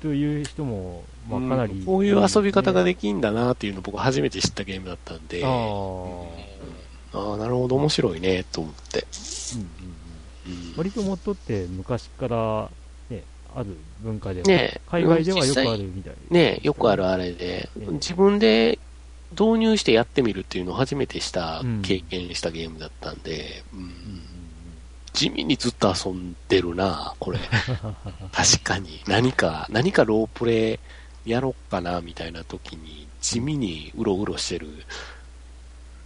[0.00, 9.06] という人も、まあ、かなり、うんこういう遊び方ができんだなっていうのを僕初めて知ったゲームだったんで、ああーあ、なるほど面白いね、と思って。
[9.54, 9.70] うん
[10.76, 12.70] 割とモッドって昔から、
[13.10, 13.22] ね、
[13.54, 18.78] ある文化では、ねえ海外ではよくあるみたいねよくあるあれで、ええ自分で
[19.32, 23.92] 導入してやってみるっていうのを初めてしたうん、経験したゲームだったんで、うんうんうん
[25.12, 27.38] 地味にずっと遊んでるな、これ。
[28.32, 29.00] 確かに。
[29.06, 30.78] 何か、何かロープレ
[31.24, 34.68] イやろっかな、みたいな時に、地味にうろうろしてる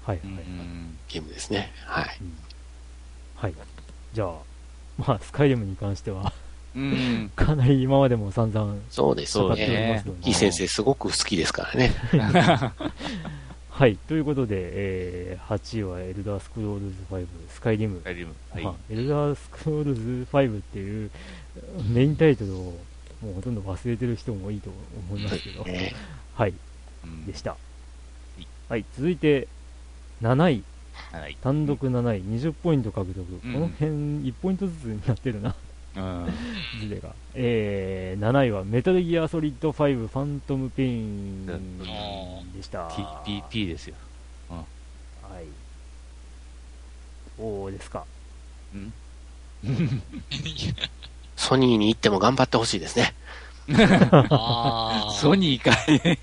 [0.04, 0.44] はいはい、
[1.08, 1.72] ゲームですね。
[1.86, 2.18] はい。
[2.20, 2.38] うん
[3.34, 3.54] はい。
[4.12, 4.34] じゃあ、
[4.98, 6.32] まあ、スカイリムに関しては、
[6.74, 7.30] うん。
[7.36, 9.92] かなり今までも散々そうです語っておりね。
[9.94, 11.94] ますので、いい先生すごく好きですからね。
[13.70, 13.96] はい。
[13.96, 18.00] ということで、えー、8位はエルダースクロールズ5、スカイリム。
[18.00, 18.34] スカイリム。
[18.50, 18.74] はいまあ。
[18.90, 21.10] エルダースクロールズ5っていう
[21.88, 22.56] メインタイトルを
[23.22, 24.70] もうほとんど忘れてる人も多いと
[25.10, 25.94] 思いますけど、ね
[26.34, 26.54] はい、
[27.04, 27.56] うんでした
[28.38, 28.46] い。
[28.68, 29.48] はい、続いて
[30.22, 30.62] 7位、
[31.12, 31.36] はい。
[31.42, 33.18] 単独7位、20ポイント獲得。
[33.18, 35.54] うんこの辺1ポイントずつになってるな、
[35.96, 36.32] うん。
[36.80, 37.14] ズレが。
[37.34, 41.46] えー、7位はメタルギアソリッド5ファントムペイン
[42.54, 42.88] でした。
[42.88, 43.94] TPP ですよ。
[44.48, 44.64] は
[45.40, 45.44] い。
[47.38, 48.04] どうですか
[48.76, 48.92] ん？
[51.36, 53.14] ソニーに行っても頑張ってほしいですね。
[55.20, 56.18] ソニーかい。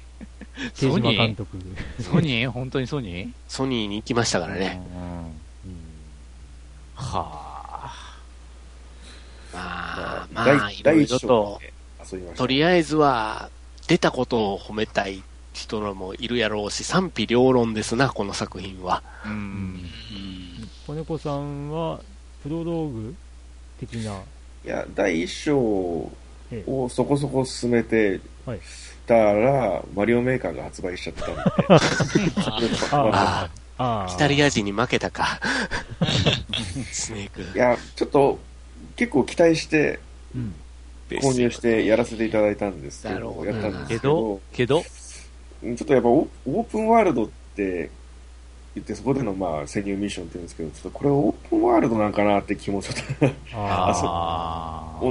[0.73, 1.17] ソニー？
[1.17, 1.57] 監督。
[2.01, 2.49] ソニー？
[2.51, 3.31] 本当にソニー？
[3.47, 4.81] ソニーに行きましたからね。
[6.95, 8.17] はあ。
[9.53, 11.59] まあ、まあ、いろいろと、
[12.35, 13.49] とりあえずは、
[13.87, 15.23] 出たことを褒めたい
[15.53, 19.01] 人もいるやろうし、賛否両論ですな、この作品は。
[19.25, 19.89] うん。
[20.85, 21.99] 子猫さんは、
[22.43, 23.15] プロローグ
[23.79, 24.21] 的な。
[24.65, 26.11] いや、第一章を
[26.89, 28.19] そこそこ進めて
[29.07, 31.41] たら、マリオメーカーが発売しちゃったんで。
[32.91, 35.39] ああ、イタリア人に負けたか。
[36.91, 37.41] スネーク。
[37.41, 38.39] いや、ちょっと、
[38.95, 39.99] 結構期待して、
[41.09, 47.89] 購入してやらせていただいたんですけど、やったんですけど、けど、ちょっとやっぱオープンワールドって
[48.75, 53.35] 言って、そこでのまあ潜入ミッションって言うんですけど、ちょっとこれオープンワールドなんかなって気もちょっと。
[53.55, 55.09] あ そ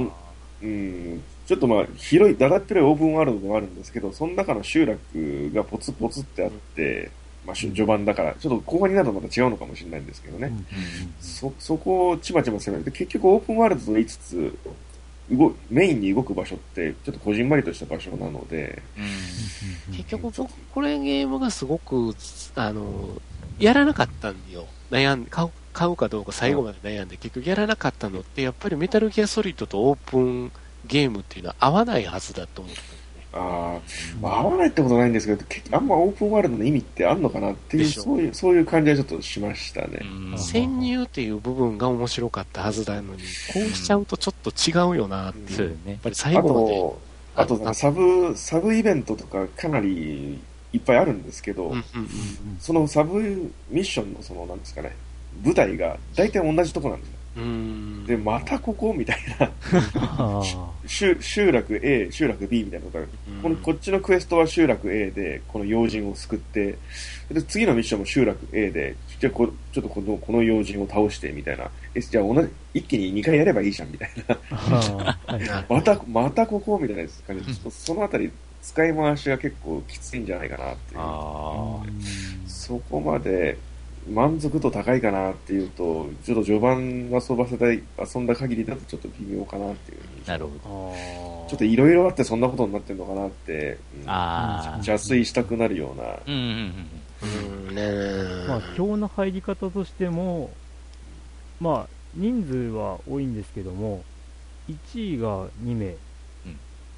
[0.61, 7.09] うん、ちょっとまあ広い、だだっ広いオープンワールドではあるんですけど、その中の集落がポツポツってあって、
[7.45, 10.51] まあ、序盤だから、ちょっと後半になるとまた違うのかもしれないんですけどね。
[11.21, 14.57] そ、そこをちまちま攻めて、結局オープンワールドと言いつつ、
[15.31, 18.81] 動メインに動く場所ってちょっとこじんまりとした場所なので、
[19.91, 22.15] 結局僕これゲームがすごく
[22.55, 23.09] あの
[23.59, 24.67] やらなかったんよ。
[24.89, 30.51] 悩ん買う買うかどうか最後まで悩んで、結局やらなかったのってやっぱりメタルギアソリッドとオープン
[30.85, 32.97] ゲームっていうのは合わないはずだと思って
[33.33, 33.79] あ、
[34.21, 39.99] まあ、合わないってことないんですけど、あんまオープンワールドの意味ってあんのかなっていう、そういう、そういう感じはちょっとしましたね。
[40.37, 43.21] 潜入っていう部分が面白かったはずなのに、
[43.53, 45.77] こうしちゃうとちょっと違うよなっていう。
[45.87, 47.07] やっぱり最後まで。
[47.35, 50.39] あと、サブ、サブイベントとかかなり
[50.73, 51.73] いっぱいあるんですけど、
[52.59, 53.19] そのサブ
[53.69, 54.95] ミッションのその、なんですかね、
[55.43, 57.16] 舞台が大体同じとこなんですよ。
[58.05, 59.51] で、またここみたいな。
[60.87, 63.05] 集落 A、集落 B みたいなことが
[63.43, 66.77] このこっちのクエストは集落 A で、この要人を救って、
[67.29, 75.17] で次のミッションも集落 A で、じゃあこちょっとこのこの要人を倒してみたいな、えじゃあ同じ一気に2回やればいいじゃんみたいな。
[75.69, 77.63] また、またここみたいな感じ。
[77.63, 78.31] で、そのあたり
[78.61, 82.49] 使い回しが結構きついんじゃないかなっていう。
[82.49, 83.57] そこまで
[84.09, 89.99] 満足度高いかなっていうと、ちょっと序盤遊ばせたい、遊んだ限りだとちょっと微妙かなっていう。
[90.25, 90.93] なるほ
[91.45, 91.47] ど。
[91.49, 96.03] ちょっといろいろあってそんなことになってるのかなって、うん、あ邪推したくなるような。
[96.25, 97.75] うんうんうん。
[97.75, 100.51] ねまあ、今日の入り方としても、
[101.59, 104.03] まあ、人数は多いんですけども、
[104.69, 105.95] 1位が2名。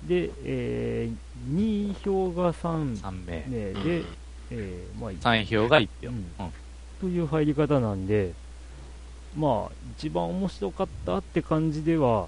[0.07, 4.05] で、えー、2位票が 3, 3名で、うん、
[4.51, 6.07] えーまあ、3票が1票。
[6.07, 6.25] うん
[6.99, 8.33] という入り方なんで、
[9.37, 12.27] まあ、一番面白かったって感じでは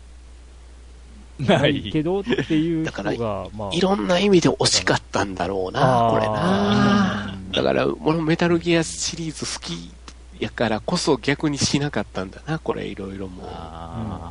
[1.39, 7.37] ないけどっていう人が、まあ、いろんな意味で惜しかったんだろうな、これな。
[7.53, 9.91] だから、このメタルギアシリーズ好き
[10.39, 13.43] やからこそ逆にしなかったんだな、これいろいろも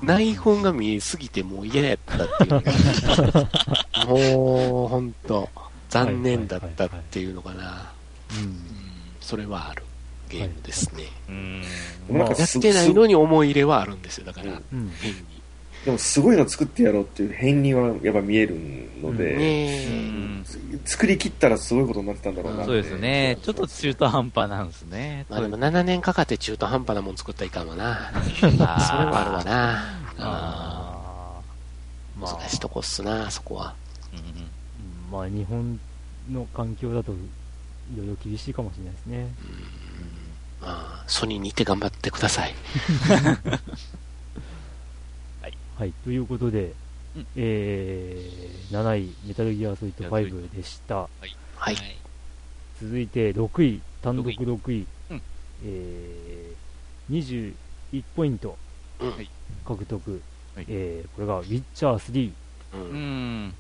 [0.02, 0.06] う。
[0.06, 2.62] 内本が見えすぎてもう嫌やったっていう。
[4.08, 5.48] もう、ほんと、
[5.88, 7.92] 残念だったっていうのかな。
[8.38, 8.56] うん。
[9.20, 9.82] それはある。
[10.30, 11.04] ゲームですね。
[11.28, 11.62] うん。
[12.16, 15.40] やってないのに思い入れはあるんですよ、だから、変に。
[15.84, 18.54] でもすごいの作ってやろうっていう変にはやっぱ見える
[19.02, 20.44] ので、
[20.84, 23.38] 作り切ったらすごいことになってたんだろうなそうですね。
[23.42, 25.24] ちょっと中途半端なんですね。
[25.30, 28.12] まあでも7年かかって中途半端なもん作ったらいかんわな。
[28.38, 29.84] それはあるわな。
[30.18, 31.40] あ
[32.20, 33.74] 難しいとこっすな、そこは。
[34.12, 35.80] うん、まあ日本
[36.30, 37.16] の環境だとい
[37.96, 39.16] ろいろ厳しいかもしれないですね。
[39.16, 39.79] うんま
[40.62, 42.54] あ、ソニーにいて頑張ってください。
[45.42, 46.72] はい、はい、ということで、
[47.16, 50.96] うん、えー、7位、メタルギアソリッド5でした。
[50.96, 51.36] はい。
[51.56, 51.76] はい、
[52.80, 55.22] 続いて6位、単独6位、うん、
[55.64, 57.54] えー、
[57.92, 58.56] 21ポイント。
[59.64, 60.22] 獲得、
[60.54, 62.32] はい、えー、これがウィッチャー3。
[62.72, 63.54] うん、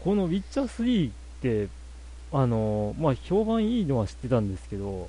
[0.00, 1.68] このウィッチャー3って、
[2.32, 5.08] あのー、まあ、評判いいのは知ってたんですけど、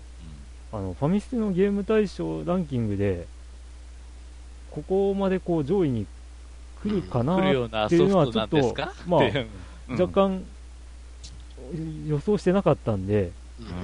[0.73, 3.27] あのファミステのゲーム大賞ランキングで
[4.71, 6.07] ここまでこう上位に
[6.81, 9.21] 来るかなっていうのはちょっと、まあ、
[9.91, 10.43] 若干
[12.07, 13.31] 予想してなかったんで、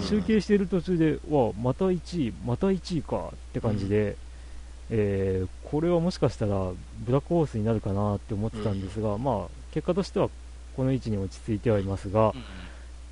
[0.02, 4.18] 集計している途中で、わまた1位、また1位かって感じで、
[4.90, 6.72] えー、これはもしかしたら
[7.06, 10.30] ブラックホースになるかなって思ってたんですが、まあ、結果としては
[10.76, 12.34] この位置に落ち着いてはいますが、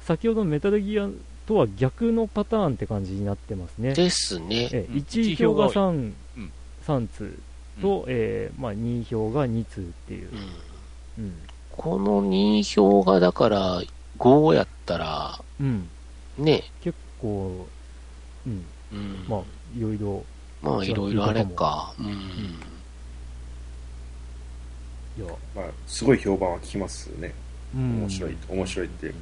[0.01, 1.07] 先ほどメタルギア
[1.47, 3.93] とは逆のパターンって感じになってますね。
[3.93, 4.69] ですね。
[4.73, 6.51] え1票が 3,、うん、
[6.85, 7.39] 3通
[7.81, 10.29] と、うん、えー、まあ、2票が2通っていう。
[11.17, 11.33] うん、うん、
[11.71, 13.81] この2票がだから
[14.19, 15.87] 5やったら、うん、
[16.37, 17.65] ね結構、
[18.45, 19.41] うん、うん、まあ、
[19.75, 20.25] いろいろ。
[20.61, 21.93] まあ、いろいろあれか。
[21.97, 22.07] うん。
[22.07, 22.11] い
[25.25, 25.25] や、
[25.55, 27.33] まあ、すごい評判は聞きますね。
[27.73, 29.13] 面白い、面白いって。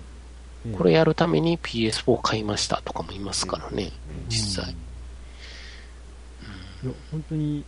[0.74, 3.92] これやるために PS4 買いましたとかもいますからね、
[4.30, 4.72] 実際。
[6.84, 7.64] いや、本当に、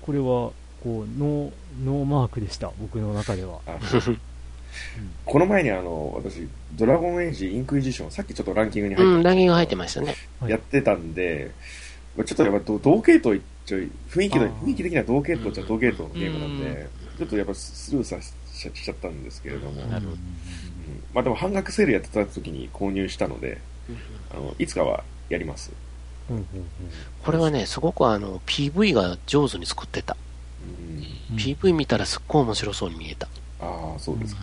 [0.00, 1.52] これは、こう、ノー、
[1.84, 3.60] ノーマークでした、僕の中では。
[5.24, 10.14] この前にあの、私、ドラゴンエイジインクイジション、さっきちょっとランキングに入って、うん、ランキング入ってましたね。
[10.46, 11.50] やってたんで、
[12.16, 13.78] ちょっとやっぱ同系統ちょ
[14.10, 16.88] 雰囲気の、雰囲気的には同系統っちゃ同系統のゲームなんで、
[17.18, 18.34] ちょっとやっぱスルーさし
[18.70, 19.82] ちゃったんですけれども。
[19.82, 20.16] なるほど。
[21.14, 23.58] まあでも半額セールやってた時に購入したので、
[24.30, 25.72] あのいつかはやります。
[27.22, 30.16] これはね、すごくあの PV が上手に作ってた。
[31.36, 33.28] PV 見たらすっごい面白そうに見えた。
[33.60, 34.42] ああ、そうですか。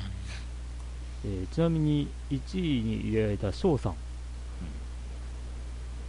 [1.26, 3.96] えー、ちなみに1位に入れられた翔さん。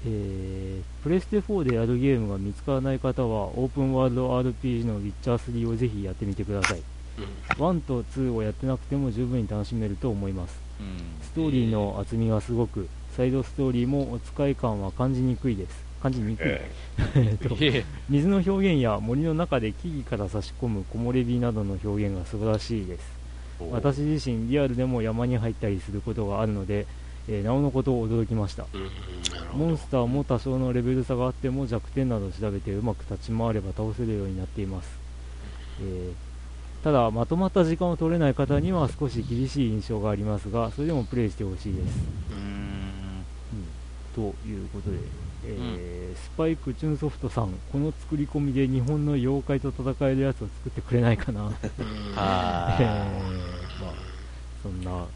[0.07, 6.83] えー、プレステ4でやるゲームが見つからない方はオープンワールド RPG のウィッチャー3をぜひやってみてください。
[7.49, 10.59] 1と2をやってなくても十分に楽しめると思います、
[11.23, 15.91] ストーリーの厚みがすごくサイドストーリーもお使い感は感じにくいです。
[16.03, 17.55] 感じにくい、え と
[18.09, 23.21] 水の表現や森の中で木々から差し込む木漏れ日などの表現が素晴らしいです。
[23.71, 26.87] 私自身リアルでも山に入ったりすることがあるので、
[27.29, 28.67] えー、なおのことを驚きました、
[29.55, 34.89] モンスターも多少のレベル差があっても弱点など調べてうまく立ち回れば倒せるようになっています、
[35.83, 36.30] えー
[36.83, 41.99] ただ、まとまった時間を取れない方には少し厳しい印象がありますが、それでもプレイしてほしいです。
[42.31, 43.24] うん、
[44.14, 44.97] ということで、
[45.45, 51.53] えー、うん、スパイクチュンソフトさん、この作り込みで日本の妖怪と戦えるやつを作ってくれないかな。
[51.62, 53.95] えー、まあ、
[54.62, 55.07] そんな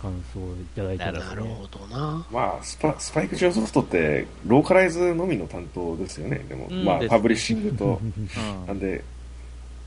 [0.00, 1.20] 感想をいただいてますね。
[1.20, 2.26] なるほどな。
[2.30, 6.38] まあスパ、スパイクチュンソフトって、ローカライズのみの担当ですよね。
[6.48, 8.00] でも、うん、まあ、パブリッシングと、
[8.66, 9.04] なんで、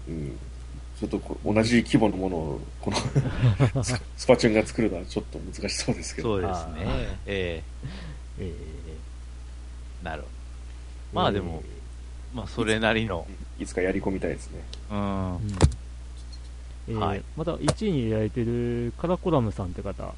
[0.08, 0.38] うん、
[1.00, 2.98] ちょっと同じ規模のものを、この
[4.16, 6.36] スパチュンが作るのはちょっと難しそうですけど。
[6.36, 7.18] そうですね。
[7.26, 7.64] え
[8.38, 10.34] えー、えー、なるほど。
[11.14, 11.64] まあでも、
[12.34, 13.28] まあそれなりの。
[13.58, 14.62] いつかやり込みたいですね。
[14.92, 15.38] うん。
[16.88, 20.14] えー、はい、また1位に入れられてるカラコラムさんって方、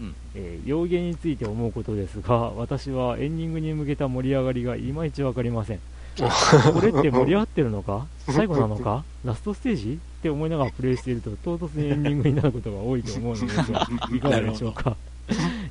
[0.00, 5.80] うんえー、妖言について思うことですが私はエンディングに向けた盛り上がりがいまいち分かりません
[6.72, 8.06] これって盛り上がってるのか？
[8.30, 9.04] 最後なのか？
[9.24, 9.98] ラストステージ？
[10.18, 14.96] って思いながらプレイしていると唐突にエンディングになることが多いと思うのですが いかがでしょうか？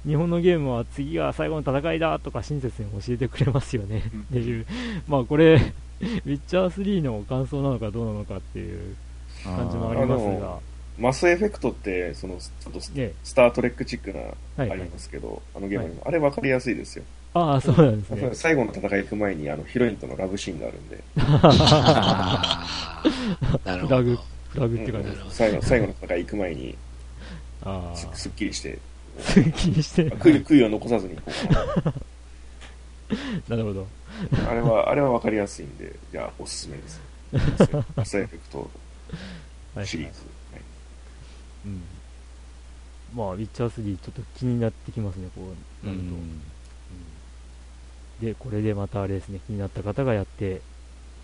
[0.05, 4.03] 日本のゲームは次が最後の戦いだとか親切に教えてくれますよね。
[4.29, 4.65] っていう、
[5.07, 8.95] まあこれ、ウィッチャー3の感想なのかどうなのかっていう
[9.43, 10.59] 感じもありますが。
[10.97, 12.91] マスエフェクトって、その、ちょっとス,、
[13.35, 17.03] タートレックチックな、ありますけど、はいはい、あのゲームにも、はい、あれ分かりやすいですよ。
[17.33, 18.29] ああ、そうなんですね。
[18.33, 21.03] 最後の戦い行く前に、あの、ヒロインとのラブシーンがあるんで。
[23.65, 23.87] なるほど。
[23.87, 24.17] フラグ、
[24.49, 26.77] フラグって感じです、うん、最後、最後の戦い行く前に、
[27.63, 28.79] あすすっきりして。
[29.19, 30.09] すっきりして。
[30.09, 31.31] 悔い悔いを残さずにこう。
[33.49, 33.87] なるほど。
[34.49, 37.01] あれは、あれは分かりやすいんで、じゃあ、おすすめです。
[37.95, 38.69] マスエフェクト
[39.85, 40.21] シリーズ。
[40.53, 40.61] はい、
[41.65, 41.81] うん。
[43.13, 45.41] まあ、ウィッチャー3、ちょっと気になってきますね、こ
[45.83, 46.03] うなると。
[46.03, 46.41] うん、
[48.21, 50.61] で、これでまたあれですね、気になった方がやって、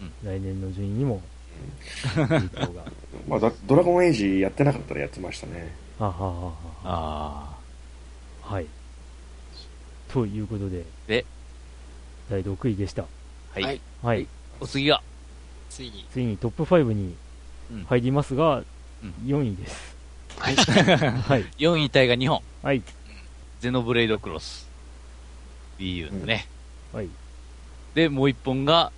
[0.01, 1.21] うん、来年の順位にも、
[3.27, 5.73] まあ、ドラゴンエイジやってなかったらやってましたね。
[5.99, 7.57] はははは
[8.41, 8.67] はい。
[10.09, 11.25] ということで、で、
[12.29, 13.05] 第6位でした。
[13.51, 13.81] はい。
[14.01, 14.27] はい。
[14.59, 15.01] お次は
[15.69, 16.05] ついに。
[16.11, 17.15] ついにトップ5に
[17.87, 18.63] 入りますが、
[19.03, 19.95] うん、4位です。
[20.37, 20.55] はい。
[20.57, 21.45] はい。
[21.57, 22.41] 4位体が2本。
[22.61, 22.83] はい。
[23.59, 24.67] ゼノブレイドクロス。
[25.79, 26.47] Wii U のね。
[26.93, 27.09] はい。
[27.95, 28.91] で、もう1本が、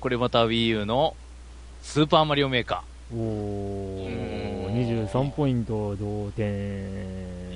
[0.00, 1.16] これまた Wii U の
[1.82, 3.16] スーパーマリオメーカー。
[3.16, 6.46] おー、23ポイント同点。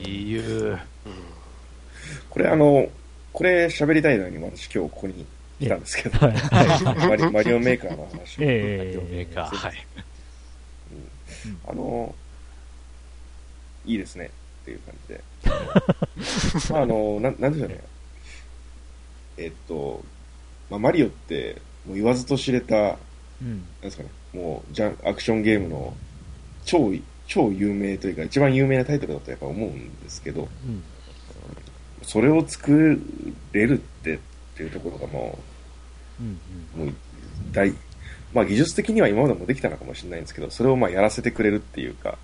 [0.03, 0.79] Wii U。
[2.31, 2.89] これあの、
[3.35, 5.27] これ喋りたいのに私今日ここに
[5.61, 8.41] 来たんですけど、はいマリ マリオメーカーの話を。
[8.41, 9.75] えー、マリオメーカー、はい。
[11.69, 12.15] あの、
[13.85, 14.31] いいですね
[14.63, 15.21] っていう感じで。
[16.73, 17.92] まあ、あの、ななんでしょうね。
[19.37, 20.03] えっと、
[20.71, 25.95] まあ、マリオって、もう言わずと知れた、うん、なんですかね、もう、じゃアクションゲームの
[26.65, 26.93] 超、
[27.27, 30.83] 超有名というか、一番有名なタイトルだとやっぱ思うんですけど、うん、
[32.03, 33.01] それを作
[33.53, 34.19] れるってっ
[34.57, 35.39] ていうところがも
[36.21, 36.39] う、うん
[36.81, 36.95] うん、もう
[37.53, 37.73] 大、
[38.33, 42.19] まあ技術的には今までもできたのかもしれないんですけど、それをまあやらせてくれるっていうか、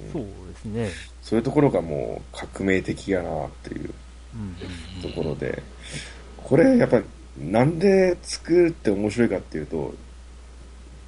[0.00, 0.90] うん、そうですね。
[1.22, 3.92] そういうところがもう革命的やなっていう
[5.02, 5.62] ところで、
[6.48, 7.02] これやっぱ
[7.38, 9.94] なんで作るって面白いかっていうと、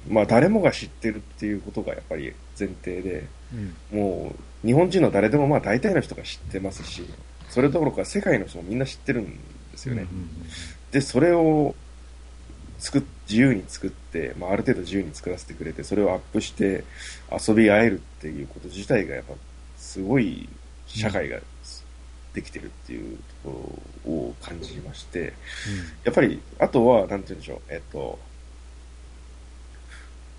[0.07, 3.27] まあ誰もが知ってるっていうことがやっぱり前提で、
[3.91, 7.03] うん、もう日本人の誰でもまあ大体の人が知ってますし、
[7.49, 9.25] それどころか世界の人もみんな知ってるん
[9.71, 10.05] ですよね。
[10.91, 11.75] で、それを
[12.77, 16.83] 作自由に作って、まあ、ある程度自由に作らせてくれて、それをアップして
[17.31, 19.33] 遊び合えるっていうこと自体がやっぱ
[19.77, 20.49] すごい
[20.87, 21.39] 社会が
[22.33, 25.27] できてるっていうところを感じまして、うん、
[26.05, 28.19] やっぱり、あとは、なんて言うんでしょう、えっと、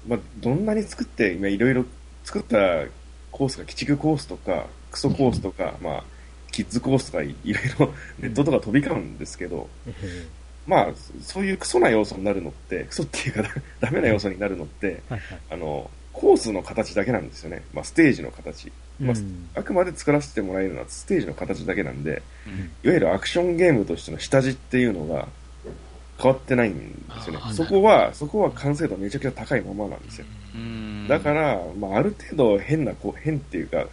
[0.06, 1.84] まあ、どんなに作って、今いろいろ
[2.24, 2.84] 作った
[3.30, 6.04] コースが、鬼畜コースとか、クソコースとか、まあ、
[6.50, 9.68] キッズコースとかいろいろネットとか飛び交うんですけど、
[10.66, 10.88] まあ、
[11.22, 13.42] そういうクソな要素になるのって、クソっていうか
[13.80, 15.02] ダメな要素になるのって、
[15.50, 17.64] あの、コースの形だけなんですよね。
[17.72, 18.70] まあ、ステージの形。
[19.02, 22.22] まあ、あくまで作らせてもらえるのはステージの形だけなんで、
[22.84, 25.28] いわゆるアクションゲームとしての下地っていうのが
[26.20, 27.40] 変わってないんですよね。
[27.52, 30.26] そこは、そこは完成度めちゃくちゃ高いままなんですよ。
[31.08, 33.86] だから、まあ、ある程度変な、こう変っていうか、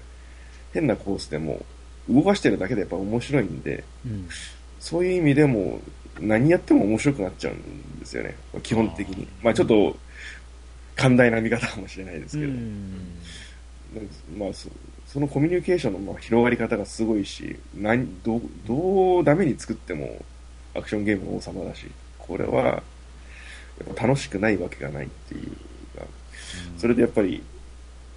[0.74, 1.66] 変なコースでも
[2.10, 4.30] 動かしてるだけでやっぱ面白いんで、うん、
[4.80, 5.80] そういう意味でも
[6.20, 8.36] 何やっても面白くなっちゃうんですよね。
[8.64, 9.28] 基本的に。
[9.42, 9.98] まあちょっと、
[10.96, 12.54] 寛大な見方かもしれないですけど。
[14.38, 14.70] まあそ、
[15.12, 20.24] そのコミュニケーションのまあ広がり方がすごいし、何、ど、どうダメに作っても
[20.76, 21.88] アクションゲームの王様だし、
[22.20, 22.84] これは、や
[23.92, 26.06] っぱ楽しくないわけがないっていうか、
[26.78, 27.42] それでやっぱり、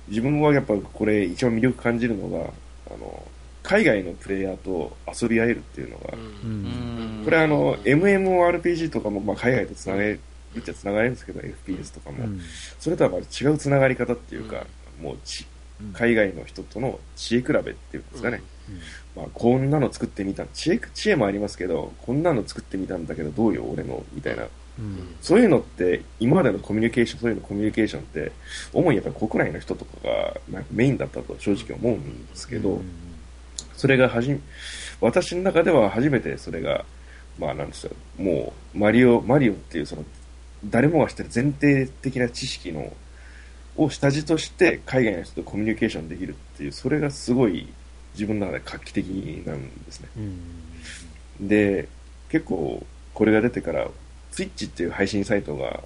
[0.08, 2.50] 自分はやっぱこれ一番魅力感じるのが、
[2.94, 3.26] あの、
[3.62, 6.10] 海外のプレイヤーと遊び合えるっていうのが、
[7.24, 10.20] これあの、MMORPG とかもまあ海外と繋げる
[10.58, 12.18] っちゃ繋がれるんですけど、FPS とかも、
[12.78, 14.66] それとはま違う繋がり方っていうか、
[15.00, 15.46] もうち、
[15.92, 18.42] 海外の人との知恵比べっていうんですかね。
[19.16, 20.46] まあ、こんなの作ってみた。
[20.46, 24.44] 知恵、知恵もありますけど、こんなの作ってみたんだけど、どうよ、俺の、みたいな。
[24.78, 28.32] うん、そういうのって、今までのコミュニケーション、そういうのコミュニケーションって、
[28.72, 33.12] 主にやっぱり国内の人とかが、まメインだったと正直思うんですけど、うん
[33.82, 34.40] それがはじ
[35.00, 36.84] 私の中では初めてそれが、
[37.36, 40.04] まあなんですよ、もう、マリオ、マリオっていうその、
[40.64, 42.92] 誰もが知ってる前提的な知識の、
[43.76, 47.68] を下地として海外の人とコミュニケーションできるっていう、それがすごい
[48.14, 49.06] 自分の中で画期的
[49.46, 50.08] なんですね。
[51.40, 51.88] で、
[52.28, 53.88] 結構これが出てから、
[54.30, 55.82] ツイッチっていう配信サイトが、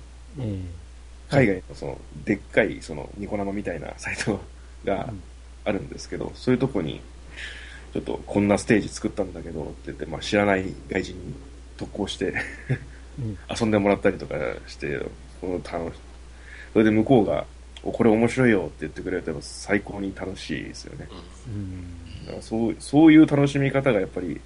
[1.29, 4.41] 海外のその、でっかいそのニコ生みたいなサイト
[4.85, 5.13] が
[5.65, 7.01] あるんですけど、そういうとこに
[7.93, 11.35] ちょっとこんなステージ作ったんだけどって言って、まあ、知らない外人に
[11.77, 12.35] 特攻して
[13.61, 14.35] 遊んでもらったりとか
[14.67, 14.99] して、
[15.41, 15.99] この楽し
[16.73, 17.47] それで向こうが、
[17.93, 21.09] これ面白いよって言ってくれると最高に楽しいですよね。
[22.27, 24.41] だからそうそういう楽しみ方がやっぱり、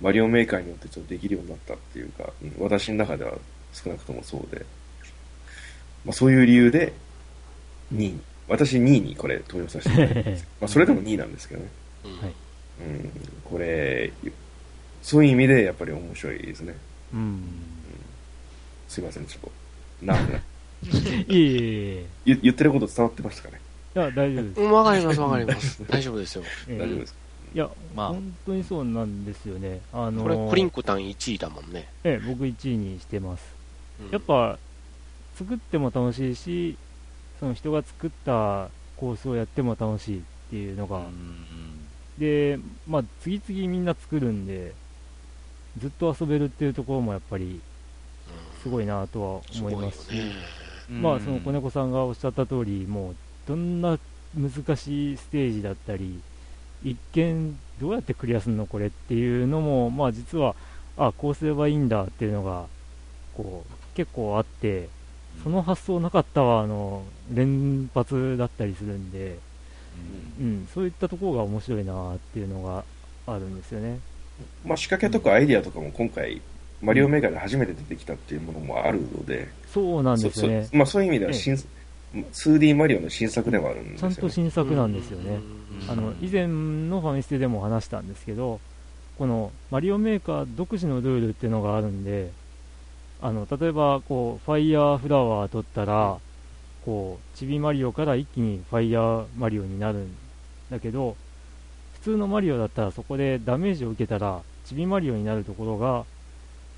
[0.00, 3.32] マリオメーカーによってちょっとできるようになったっていうか、私の中では
[3.72, 4.64] 少なくともそうで、
[6.04, 6.92] まあ、そういう理由で
[7.94, 10.46] 2位、私2位にこれ投票させてもらいます。
[10.60, 11.68] まあそれでも2位なんですけどね。
[12.04, 12.32] はい
[12.80, 13.10] うん、
[13.44, 14.10] これ、
[15.02, 16.74] そういう意味でやっぱり面白いですね。
[17.12, 17.20] うん。
[17.20, 17.42] うん、
[18.88, 19.50] すいません、ちょっ
[20.00, 20.40] と、なんで
[20.82, 20.88] い
[21.28, 21.56] えい
[21.98, 23.60] え言言ってること伝わってましたかね？
[23.94, 24.60] いや、大丈夫です。
[24.60, 25.84] わかります、わかります。
[25.88, 26.44] 大丈夫ですよ。
[26.68, 27.14] 大丈夫です。
[27.52, 29.80] いや、まあ、本当にそうなんですよね。
[29.92, 31.88] あのー、これ、クリンクタン1位だもんね。
[32.04, 33.44] ええ、僕1位にしてます。
[34.00, 34.58] うん、やっぱ、
[35.36, 36.76] 作っても楽しいし、
[37.40, 41.80] その人が作ったコースをやっても楽しいっていうのが、うん
[42.18, 44.74] で、まあ、次々みんな作るんで、
[45.78, 47.60] ずっと遊べるっていうところもやっぱり、
[48.62, 50.32] すごいなとは思いますし、ね、
[50.90, 53.16] まあ、その子猫さんがおっしゃった通り、もう、
[53.46, 53.98] どんな
[54.36, 56.20] 難しいステージだったり、
[56.82, 60.54] 一見、どうやってクリアするのこれっていうのも、まあ、実は、
[60.96, 62.66] あ、こうすればいいんだっていうのが、
[63.34, 64.88] こう、結構あって、
[65.42, 69.38] その発想なかったわ、あの、連発だったりするんで、
[70.40, 72.84] うん、そういったところが面白いなっていうのが
[73.26, 73.98] あるんですよね。
[74.64, 76.40] まあ、仕掛けとかアイディアとかも今回、
[76.82, 80.68] マリオメーカーで初めて出てきたっていうものもあるので、そうなんですよね。
[80.72, 81.56] まあ、そういう意味では新、え
[82.14, 85.38] え、2D マリオの新作ではあるんですよ、ね、ちゃんと新作なんですよね。
[85.88, 88.60] あの以前のファミステでも話したんですけど、
[89.18, 92.30] このマリオメーカー独自のルールっていうのがあるんで、
[93.20, 96.18] あの例えばこうファイヤーフラワー取ったら、
[96.84, 100.16] こうちびマリオから一気にファイヤーマリオになるん
[100.70, 101.14] だけど
[101.94, 106.04] 普通のマリオだったらそこでダメージを受けたらちびマリオになるところが、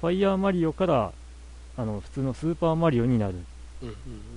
[0.03, 1.13] ファイヤーマリオから
[1.79, 3.35] あの普通のスーパーマリオになる、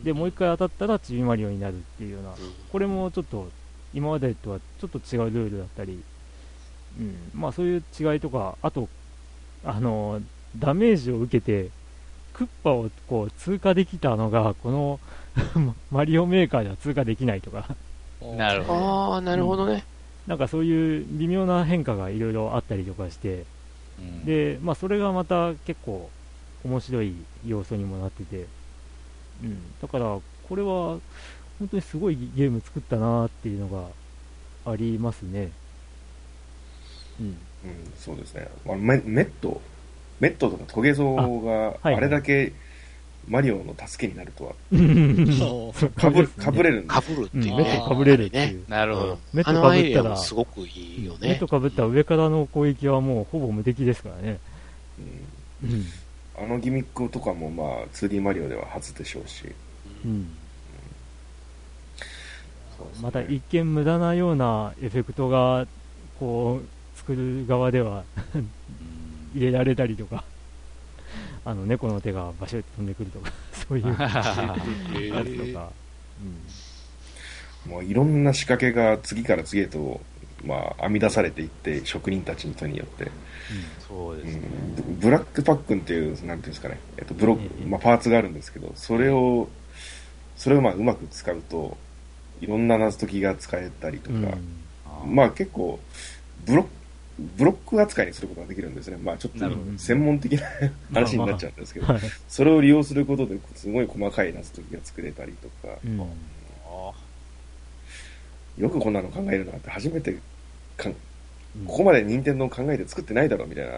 [0.04, 2.30] でもう一回当たったらちびマリオになるっていうような、
[2.72, 3.50] これもちょっと
[3.94, 6.04] 今までとはちょっと違うルールだったり、
[7.00, 7.16] うん。
[7.34, 8.90] まあ、そういう違いとか、あと、
[9.64, 10.22] あの
[10.58, 11.70] ダメージを受けて、
[12.34, 15.00] クッパをこう通過できたのが、この
[15.92, 17.76] マリオメーカーでは通過できないとか。
[18.38, 19.14] なるほど。
[19.14, 19.86] ああ、なるほどね、
[20.28, 23.46] うん、なんかそういう微妙な変化がいろいろあったりとかして、
[24.00, 26.10] うん、で、まあ、それがまた結構
[26.64, 27.16] 面白い
[27.46, 28.46] 要素にもなってて、
[29.44, 30.20] うん、だから、
[30.50, 31.00] これは
[31.60, 33.70] 本当にすごいゲーム作ったなっていうの
[34.66, 35.52] がありますね。
[37.20, 37.38] うん、うん、
[37.98, 38.48] そうですね。
[38.66, 39.62] まあ、メメット、
[40.20, 42.52] メットとかトゲゾウがあれだけ
[43.28, 44.54] マリオの助けになるとは。
[45.96, 47.58] かぶかぶれるんかぶるっていうね。
[47.58, 48.70] メットかぶれるっていう。
[48.70, 49.20] なるほど。
[49.34, 51.30] メットかぶったら、すごくいいよね。
[51.30, 54.40] メットかぶったら上からの攻撃はもうほぼ無敵ですからね。
[55.64, 55.86] うん。
[56.38, 59.46] あのギミックとかもまあ 2D マリオでは初でしょうし。
[60.06, 60.28] うん。
[63.02, 65.66] また一見無駄なようなエフェクトが
[66.20, 68.04] こう作る側では
[69.34, 70.24] 入れられたりとか
[71.46, 75.72] あの猫の手がバシュッと飛んでくるとか そういうやつとか、
[77.66, 80.02] うん、もういろんな仕掛けが次から次へと、
[80.44, 83.12] まあ、編み出されていって職人たちの手によって、うん、
[83.88, 84.42] そうですね、
[84.88, 89.48] うん、ブラックパックンっていうなんていうんですかね、えっとブロックまあ、パーツがあるんですけどそれを
[90.36, 91.78] それをまあうまく使うと
[92.42, 94.18] いろんな謎解きが使えたりとか、
[95.06, 95.80] うん、まあ結構
[96.46, 96.70] ブロック
[97.18, 98.98] ブロック扱いにすることができるんですね。
[98.98, 99.46] まあちょっと
[99.78, 100.48] 専門的な
[100.94, 101.88] 話になっちゃうんですけど、
[102.28, 105.98] それを利用することですごい細かい謎解きが作れたりとか、うん、
[108.58, 110.18] よくこんなの考えるなって初めて
[110.76, 110.90] か
[111.66, 113.72] ここまで任天堂考えて作ってないだろうみたいな、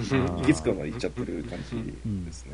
[0.00, 2.52] 行き着くまでいっちゃってる感じですね。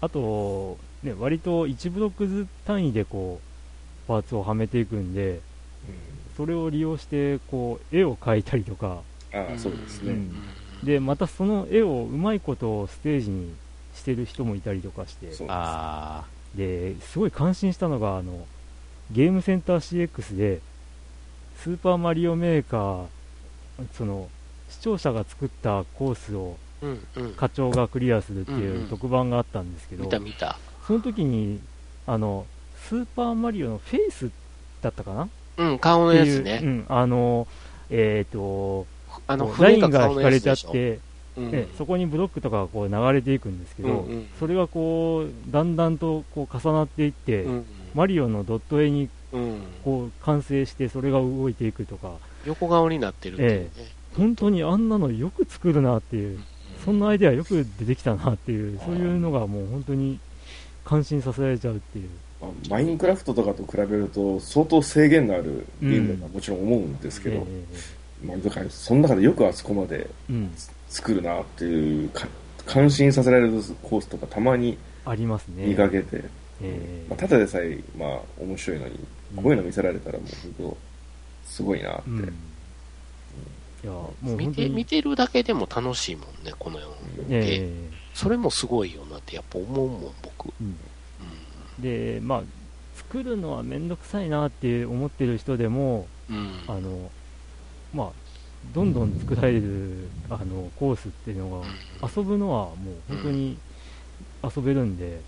[0.00, 5.40] あと、ね、割と1ブロックず単位でこう、パーツをはめていくんで、うん、
[6.36, 9.02] それを利用してこう絵を描いたりとか、
[9.32, 10.32] あそうですね、うん、
[10.84, 13.54] でまたその絵をうまいことステージに
[13.94, 15.32] してる人もいたりとかして。
[15.48, 16.24] あ
[16.54, 18.46] ですごい感心したのがあの
[19.10, 20.60] ゲームセンター CX で
[21.62, 23.06] スーパーマリオメーカー
[23.92, 24.28] その
[24.68, 26.56] 視聴者が作ったコースを
[27.36, 30.58] 課長がクリアするっていう特番があったんですけど、見た見た。
[30.86, 31.60] その時に
[32.06, 32.46] あの
[32.88, 34.30] スーパーマリオのフェイス
[34.82, 35.28] だったかな？
[35.56, 37.48] うん顔のやつね、うん、あの
[37.90, 38.86] えっ、ー、と
[39.26, 41.00] あのラインが引かれちゃって、
[41.36, 49.08] うん、そこにブロックとかがこう流れていくんですけど、うんうん、それがこうだんだんとこう重なっていって、うんうん、マリオのドット絵に
[49.84, 52.12] こう完成してそれが動いていくとか。
[52.46, 53.86] 横顔になってるっていう、ね、ええ、
[54.16, 56.40] 本当にあんなのよく作るなっていう、
[56.84, 60.18] そんなアイデアよく出てきたなっていうそういうのがもう本当に
[60.84, 62.08] 感心させられちゃうっていう。
[62.70, 67.42] マインクラフトとかと比べると相当制限のあるゲームだとはもちろん思うんですけど、うん。
[67.42, 67.64] え
[68.24, 70.08] まあ、だからその中でよくあそこまで
[70.88, 72.10] 作るなっていう、
[72.66, 73.52] 感心させられる
[73.82, 75.66] コースとかたまにありますね。
[75.66, 76.24] 見かけて、
[76.60, 78.98] えー、まあ、ただでさえ、まあ、面白いのに、
[79.36, 80.76] こういうの見せられたらもう本当
[81.46, 82.26] すごいなって、うん、い
[83.84, 86.88] やもう見て見てるだけでも楽しいもんねこのよ
[87.18, 87.40] うに、え。
[87.60, 90.76] ー、それもすごいよなってやっぱ思うもん僕、うん、
[91.78, 92.42] でまあ
[92.96, 96.06] 作るのは面倒くさいなって思ってる人でも、
[96.66, 97.10] あの
[97.92, 98.10] まあ、
[98.74, 101.66] どんどん作られるあのコースっていうのが
[102.16, 103.58] 遊ぶのはもう本当に
[104.42, 105.20] 遊べるんで、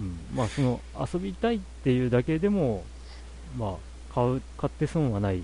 [0.00, 0.18] うん。
[0.34, 0.80] まあ、その
[1.12, 2.84] 遊びたいっていうだけでも、
[3.56, 5.42] まあ、買う買って損はない、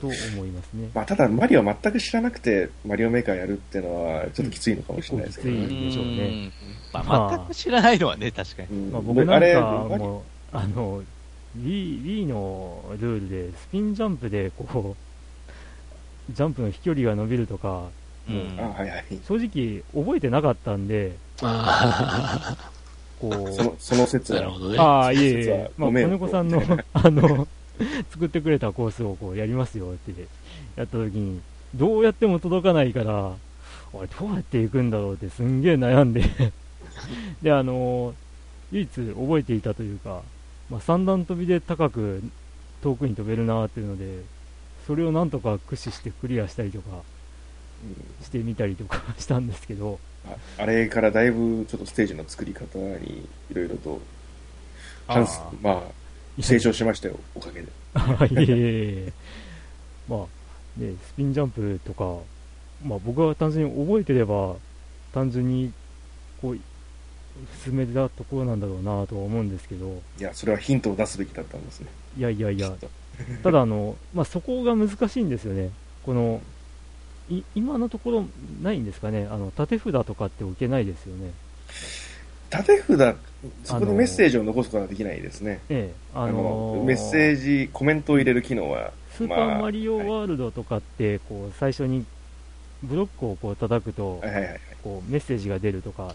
[0.00, 6.52] と思いますね、まあ、ただ、マリオ全く知らなくてマリオメーカーやるっていうのはちょっときついのかもしれないですけど、ね、きついでしょうね、
[6.92, 11.02] まあ、全く知らないのはね、確かに、まあ、僕なんかもあの
[11.58, 14.96] Wii, Wii のルールでスピンジャンプでこ
[16.30, 17.88] う ジャンプの飛距離が伸びるとか、
[18.28, 18.56] うん、
[19.26, 21.16] 正直覚えてなかったんで、
[23.20, 26.62] こうそのその説は、ね、ああ、いえいえ、まあ、子猫さんの
[26.94, 27.48] あの
[28.10, 30.12] 作ってくれたコースをこうやりますよって
[30.76, 31.40] やった時に、
[31.74, 33.32] どうやっても届かないから、あ
[34.00, 36.22] れ、どうやって行くんだろうってすんげえ悩んで。
[37.42, 38.14] で、あの
[38.70, 40.22] 唯一覚えていたというか、
[40.70, 42.22] まあ、三段跳びで高く
[42.82, 44.22] 遠くに飛べるなっていうので、
[44.86, 47.02] それをなんとか駆使してクリアしたりとか
[48.22, 49.98] してみたりとか したんですけど、
[50.58, 54.00] あれからだいぶちょっとステージの作り方にいろいろと、
[55.08, 55.26] あ
[55.60, 55.70] ま
[56.38, 57.66] あ、成長しましたよ、おかげで。
[58.44, 59.12] いえいえいえ。
[60.08, 62.22] まあ、ね、スピンジャンプとか、
[62.84, 64.56] まあ、僕は単純に覚えてれば、
[65.12, 65.72] 単純に
[66.40, 66.58] こう
[67.64, 71.86] 進めたところなんだろうなとは思うんですけど、いや、それはヒントを出すべきだったんですね。
[72.18, 72.72] いやいやいや、
[73.42, 75.70] ただあの、まあ、そこが難しいんですよね、
[76.04, 76.40] この
[77.30, 78.24] い今のところ
[78.62, 81.32] ないんですかね、あの縦札とかって置けないですよね。
[82.50, 83.16] 縦札、
[83.64, 85.60] そこにメッセージを残すことはできないですね。
[85.68, 88.92] ええ、あのー、メッセージ、コメントを入れる機能は。
[89.16, 92.04] スーパーマリオワールドとかって、こう、最初に
[92.82, 94.20] ブロックをこう叩くと、
[94.82, 96.14] こうメッセージが出るとか、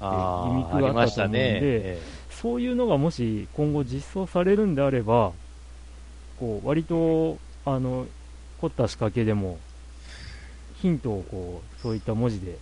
[0.00, 1.60] ギミックがあったと思うんで、ね。
[1.62, 1.98] え
[2.30, 5.32] そういうのがもし今後実装されるんであれば、
[6.38, 8.06] こう割とあの
[8.60, 9.58] 凝った仕掛けでも
[10.76, 12.58] ヒントをこうそういった文字で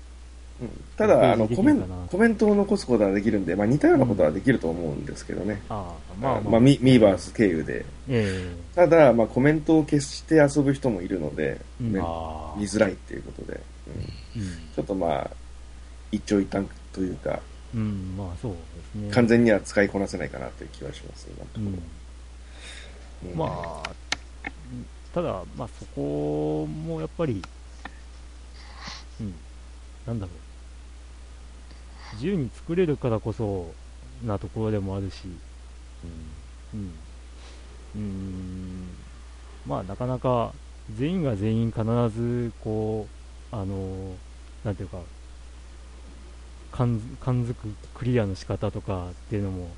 [0.60, 5.60] うん、ただあのコメン、コメントを残すことはできるんで、まあ、似たようなことはできると思うんですけどね。
[5.68, 7.84] あまあ、まあ、ミーバース経由で。
[8.08, 11.98] えー、ただ、まあ、コメントを消して遊ぶ人もいるので、うん、見
[12.68, 13.60] づらいっていうことで、
[14.36, 15.30] うん、うん、ちょっとまあ、
[16.12, 17.40] 一長一短というか、
[17.74, 18.58] うん、まあそうで
[18.92, 19.10] すね。
[19.12, 21.82] 完全には使いこなせないかなという気はします、今のとこ
[23.26, 23.34] ろ。
[23.34, 23.90] まあ、
[25.12, 27.42] ただ、まあそこもやっぱり、
[29.20, 29.34] うん、
[30.06, 30.36] なんだろう。
[32.14, 33.74] 自由に作れるからこそ
[34.24, 35.24] なところでもあるし、
[36.72, 36.92] うん、うん、
[37.96, 38.88] うん。
[39.66, 40.52] まあなかなか
[40.96, 43.08] 全員が全員必ずこ
[43.52, 44.14] う、あの、
[44.64, 44.98] なんていうか、
[46.74, 49.68] 感づくクリアの仕方とかっていうのも、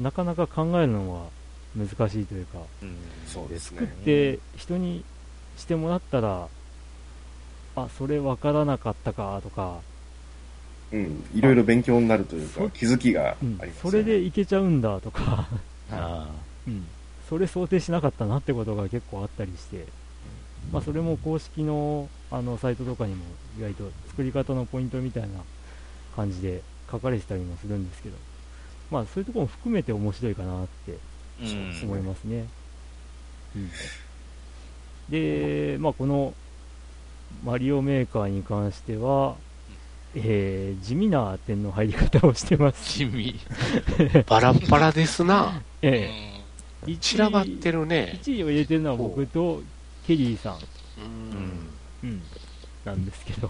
[0.00, 1.28] なかなか考えるのは
[1.76, 2.96] 難しいというか、うん、
[3.26, 5.04] そうですね、作って人に
[5.56, 6.48] してもらったら、
[7.76, 9.78] あ、それ分からなかったかとか、
[10.90, 13.72] うん、いろいろ勉強になるというか、気づきがあります、ね。
[13.84, 15.48] うん、それでいけちゃうんだとか
[16.66, 16.86] うん、
[17.28, 19.86] それ想定しなかったなってことが結構あったりして、
[20.72, 23.24] まあ、それも公式のあのサイトとかにも
[23.58, 25.28] 意外と作り方のポイントみたいな
[26.14, 28.16] 感じで書かれてたりもするんですけど、
[28.90, 30.98] まあ、そういうところも含めて面白いかなって
[31.84, 32.46] 思いますね。
[33.56, 33.70] うん、
[35.10, 36.34] で、まあ、この
[37.44, 39.36] マリオメーカーに関しては、
[40.14, 42.98] えー、地味な点の入り方をしてます。
[42.98, 43.40] 地味。
[44.28, 45.62] バラバラですな。
[45.80, 46.10] え
[46.86, 46.96] え。
[46.96, 48.18] 散らばってるね。
[48.22, 49.62] 1位を入れてるのは僕と
[50.06, 50.58] ケリーさん。
[52.04, 52.10] うん。
[52.10, 52.22] うん。
[52.84, 53.48] なんですけど。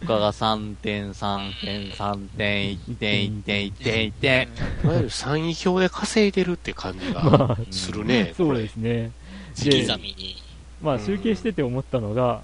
[0.00, 4.48] 他が3点、3点、3点、1点、1点、1点、1点。
[4.84, 8.32] いわゆる3位表で稼いでるって感じが するね。
[8.36, 9.12] そうですね。
[9.54, 10.36] 月刻みに。
[10.82, 12.42] まあ集計してて思ったのが、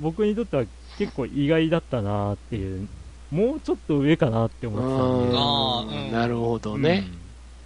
[0.00, 0.64] 僕にとっては
[0.98, 2.88] 結構意外だったなっていう、
[3.30, 7.08] もうちょっと上かなって思ってたんで、うん、なるほどね、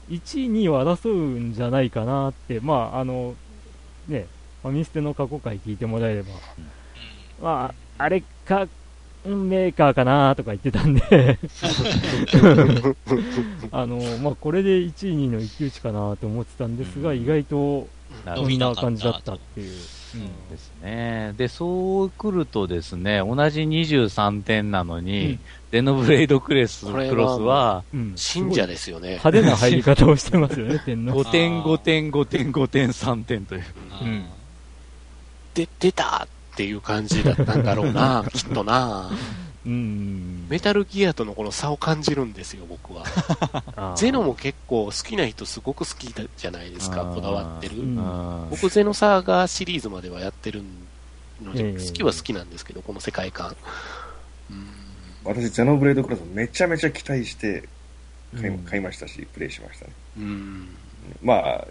[0.09, 3.35] うん、1位、2位を争うんじゃないかなって、まあ、あの、
[4.09, 4.27] ね、
[4.63, 6.29] ファミステの過去回聞いてもらえれば、
[7.43, 8.69] まあ、あれか、
[9.27, 11.39] メーカーかなとか言ってたんで
[13.73, 17.89] あの、まあ、これで1位、2位の一騎打ちかなと思ってたんですが、意外と、
[18.25, 19.75] こんな感じだったっていう。
[20.51, 21.35] ですね。
[21.37, 25.41] で、そう来るとですね、同じ23点なのに、うん、
[25.71, 27.85] デノブレイドクレス、クロスは、
[28.15, 29.19] 信者ですよね。
[29.23, 31.15] 派手な入り方をしてますよね、 点の。
[31.15, 33.65] 5点、5点、5点、5点、3点という。
[34.03, 34.25] うん。
[35.55, 36.27] で、出た
[36.57, 39.11] っていう感じだったんだろうな、 きっとな。
[39.67, 40.47] うん。
[40.49, 43.05] メタルギアとのこの差を感じるんですよ、僕は。
[43.95, 47.75] ゼノも結構好きな人すごく好きじゃないですか、こだわってる。
[48.49, 50.63] 僕、ゼノサーガーシリーズまではやってる
[51.43, 53.55] ので、好きは好きなんですけど、この世界観。
[55.25, 57.69] 私、ゼノブレードクラスめちゃめちゃ期待して
[58.41, 59.93] 買い,、買いましたし、プレイしましたね。
[60.17, 60.69] うん、
[61.21, 61.67] まあ、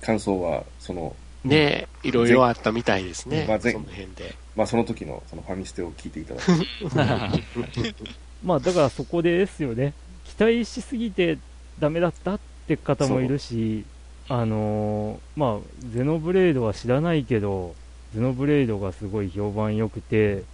[0.00, 1.14] 感想は、その、
[1.48, 4.34] ねいろいろあったみたいですね、まあ、その辺で。
[4.56, 7.38] まあ、その時のそのファミステを聞いていただい
[7.68, 7.94] て。
[8.44, 9.94] まあ、だからそこですよね。
[10.24, 11.38] 期待しすぎて
[11.78, 13.84] ダメだったって方もいるし、
[14.28, 17.74] あのー、まあ、ゼノブレードは知らないけど、
[18.14, 20.44] ゼノブレードがすごい評判良くて、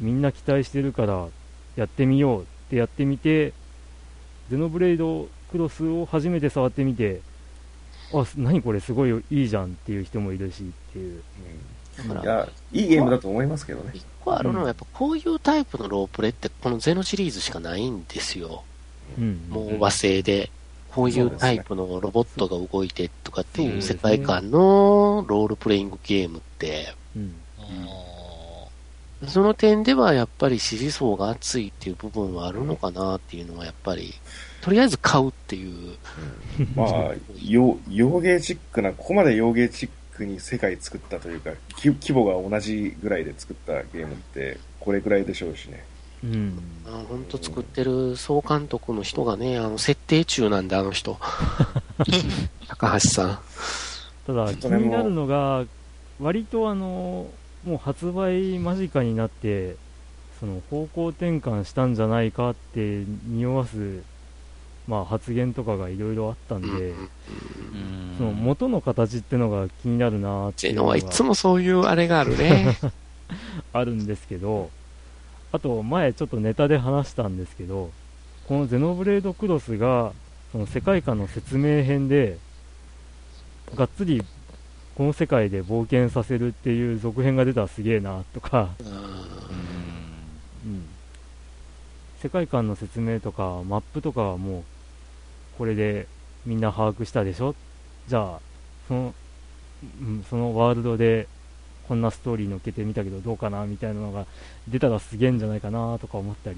[0.00, 1.28] みんな期待してるから
[1.76, 3.52] やってみようってやってみて、
[4.50, 7.20] ゼノブレードクロスを初めて触ってみて、
[8.12, 11.22] あ、何これすごいいいじゃんっていう人もいるしっていう。
[12.00, 13.92] うん、だから、いいゲームだと思いますけどね。
[13.94, 18.64] 一個あるのは、やっぱこういうタイプのロープレって、このゼノシリーズしかないんですよ。
[19.18, 20.50] うん、もう和製で。
[20.94, 27.34] こういうタイプのロボットが動いてとかっていう世界観のロールプレイングゲームって、うん、
[29.26, 34.14] その点ではやっぱり支持層が厚いっていう部分はあるのかなっていうのはやっぱり
[34.64, 35.96] とりあえず買うっていう。
[36.58, 37.12] うん、まあ、
[37.42, 37.76] 洋
[38.20, 45.84] 芸チックな、ここまで洋芸チックに世界作ったというか、規模が同じぐらいで作ったゲームって、これぐらいでしょうしね。
[46.24, 46.58] うん。
[46.86, 51.18] 本当作ってる総監督の人がね、あの、設定中なんで、あの人。
[52.66, 53.38] 高橋さん。
[54.26, 55.66] ただ、気になるのが、
[56.18, 57.28] 割とあの、
[57.66, 59.76] もう発売間近になって、
[60.40, 64.02] その方向転換したんじゃないかって匂わす、
[64.86, 66.92] まあ、発言とかがいろいろあったんで、
[68.18, 72.76] その元の形ってのが気になるなっていうのはいつもそういうあれがあるね。
[73.72, 74.70] あるんですけど、
[75.52, 77.90] あと前ちょっとネタで話したんですけど、
[78.46, 80.12] このゼノブレードクロスが、
[80.52, 82.38] その世界観の説明編で、
[83.74, 84.22] がっつり
[84.96, 90.84] この世界で冒険させるっていう続編が出たらすげえなとか、うん、
[92.20, 94.64] 世界観の説明とかマップとかはもう
[95.58, 96.06] これで
[96.46, 97.54] みんな把握したでしょ？
[98.08, 98.38] じゃあ
[98.88, 99.14] その,、
[100.00, 101.26] うん、そのワールドで
[101.88, 104.26] こんなストーリー乗っけてみたけどどうかなみたいなのが
[104.68, 106.56] 出たらすげえんじゃないかなとか思ったり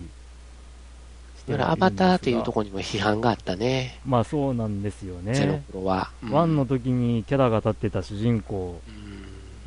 [1.49, 4.01] だからアバターっていうところにも批判があったね。
[4.05, 5.35] まあそうなんですよね。
[5.35, 6.11] ゼロは。
[6.23, 8.81] うん、1の時にキャラが立ってた主人公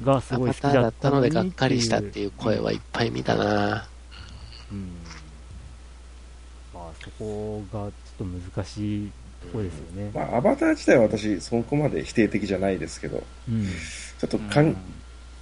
[0.03, 3.87] がすごい好きだっただったのでがっかりしたっていう声はいっぱい見たな。
[4.73, 4.89] うん。
[6.73, 9.11] まあそこがちょっと難しい
[9.41, 10.11] ところですよね。
[10.13, 14.75] まあアバター自体は私そこまで否定的じゃないですけど、うん、ちょっとかん、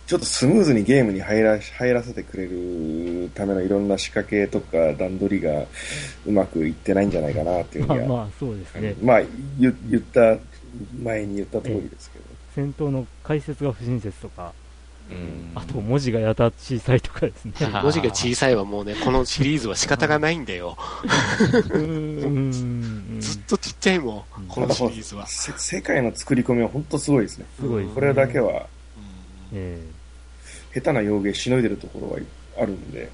[0.07, 5.65] ちょっとスムーズにゲームに入ら入らせてくれるためのいろんな仕掛けとか段取りが
[6.26, 8.95] うまくいってないんじゃないかなっていうふうには、まあ、まあそうですね。
[9.02, 9.22] まあ
[9.60, 10.38] 言言った、
[11.02, 12.26] 前に言った通りですけど。
[12.56, 14.53] 戦闘の解説が不親切とか、
[15.56, 17.54] あと文字がやた小さいとかですね。
[17.82, 20.78] 文字が小さいはもうね、このシリーズは仕方がないんだよ。
[21.72, 25.26] ずっとちっちゃいもん、このシリーズは。
[25.28, 27.46] 世界の作り込みは本当すごいですね。
[27.60, 28.68] すごい、ね、これだけは、
[29.54, 29.98] えー
[30.74, 32.20] 下手な用芸しのいでるところは
[32.62, 33.10] あるんで。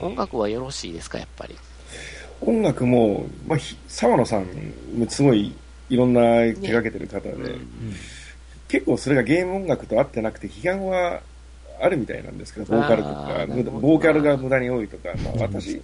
[0.00, 1.54] 音楽はよろしいですか、やっぱり？
[2.40, 4.46] 音楽も、まあ、沢野さん、
[5.08, 5.54] すごい
[5.88, 7.94] いろんな手掛けてる方で、ねうん、
[8.74, 11.20] 結構それがゲーム音楽と合ってなくて、批判は
[11.80, 13.46] あるみたいなんですけど、ボーカルとか、
[13.80, 15.80] ボーカルが無駄に多いとか、まあ、私、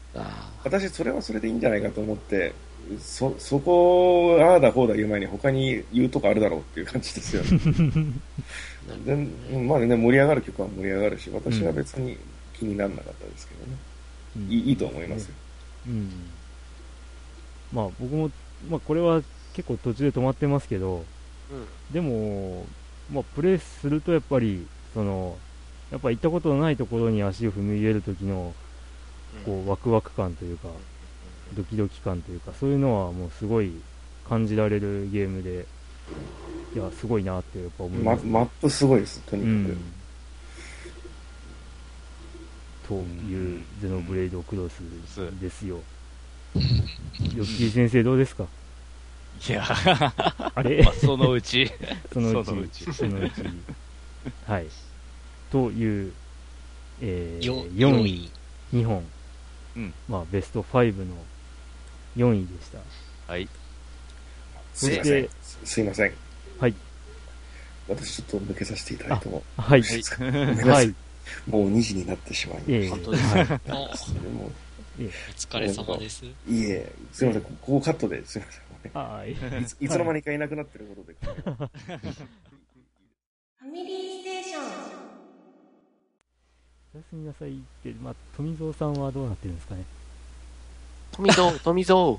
[0.65, 2.53] 私、それはそれでいいんじゃないかと思って、
[2.99, 7.61] そ、そこ、ああだこうだ言う前に他に言うとこあるだろうっていう感じですよね。
[9.69, 12.17] まあね、盛り上がる曲は盛り上がるし、私は別に
[12.55, 13.77] 気にならなかったですけどね。
[14.37, 15.35] うん、いいいと思いますよ。
[15.87, 16.11] うん。
[17.73, 18.31] まあ僕も、
[18.69, 19.23] まあこれは
[19.55, 21.05] 結構途中で止まってますけど、
[21.53, 22.67] うん、でも、
[23.13, 25.37] まあプレイするとやっぱり、その、
[25.91, 28.55] やっぱ行ったことのないところに足を踏み入れる時の、
[29.45, 30.69] こう、ワクワク感というか、
[31.55, 33.73] ドキドキ感というか、そういうのはもうすごい
[34.29, 35.67] 感じられるゲームで、
[36.75, 39.77] いや、すごいなってやっぱ思います、ね、マップすごいです、とにかく。
[42.89, 44.81] というゼノブレイドクロス
[45.41, 45.81] ですよ。
[46.57, 48.47] ヨッキー先生どうですか？
[49.49, 49.65] いや、
[50.55, 51.71] あれ、まあ、 そのうち。
[52.13, 52.93] そのうち。
[52.93, 53.43] そのうち。
[54.47, 54.67] はい。
[55.51, 56.13] という、
[57.01, 58.31] えー、4位、
[58.75, 59.05] 2本。
[59.77, 59.95] うん。
[60.09, 61.15] まあ、ベスト5の
[62.17, 62.79] 4位でした。
[63.33, 63.49] はい。
[64.75, 65.31] そして、
[65.65, 66.13] すいません。
[66.59, 66.75] はい。
[67.89, 69.43] 私ちょっと抜けさせていただいても。
[69.57, 69.83] はい。
[69.83, 70.95] はい。
[71.49, 72.91] もう2時になってしまいました。
[72.91, 73.25] 本当です。
[75.01, 76.25] お疲れ様です。
[76.25, 76.31] い
[76.71, 78.63] え、すいません、ここカットですいません。
[78.95, 79.33] はい。
[79.85, 81.17] いつの間にかいなくなってることで。
[83.61, 84.63] ファミリーステーション。
[86.93, 87.53] おやすみなさいっ
[87.83, 89.85] て、まあ、富蔵さんはどうなってるんですかね。
[91.13, 92.19] 富蔵、 富蔵。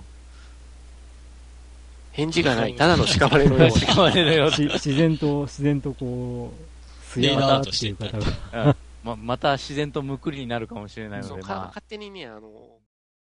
[2.11, 2.75] 返事がない。
[2.75, 3.69] ただの屍のような。
[3.69, 4.57] 屍のような。
[4.75, 8.75] 自然と、自然とこう、すやだっていう方が。
[9.03, 12.80] ままた自然とむくりになるかもしれないので、まあ、勝手にね、あの、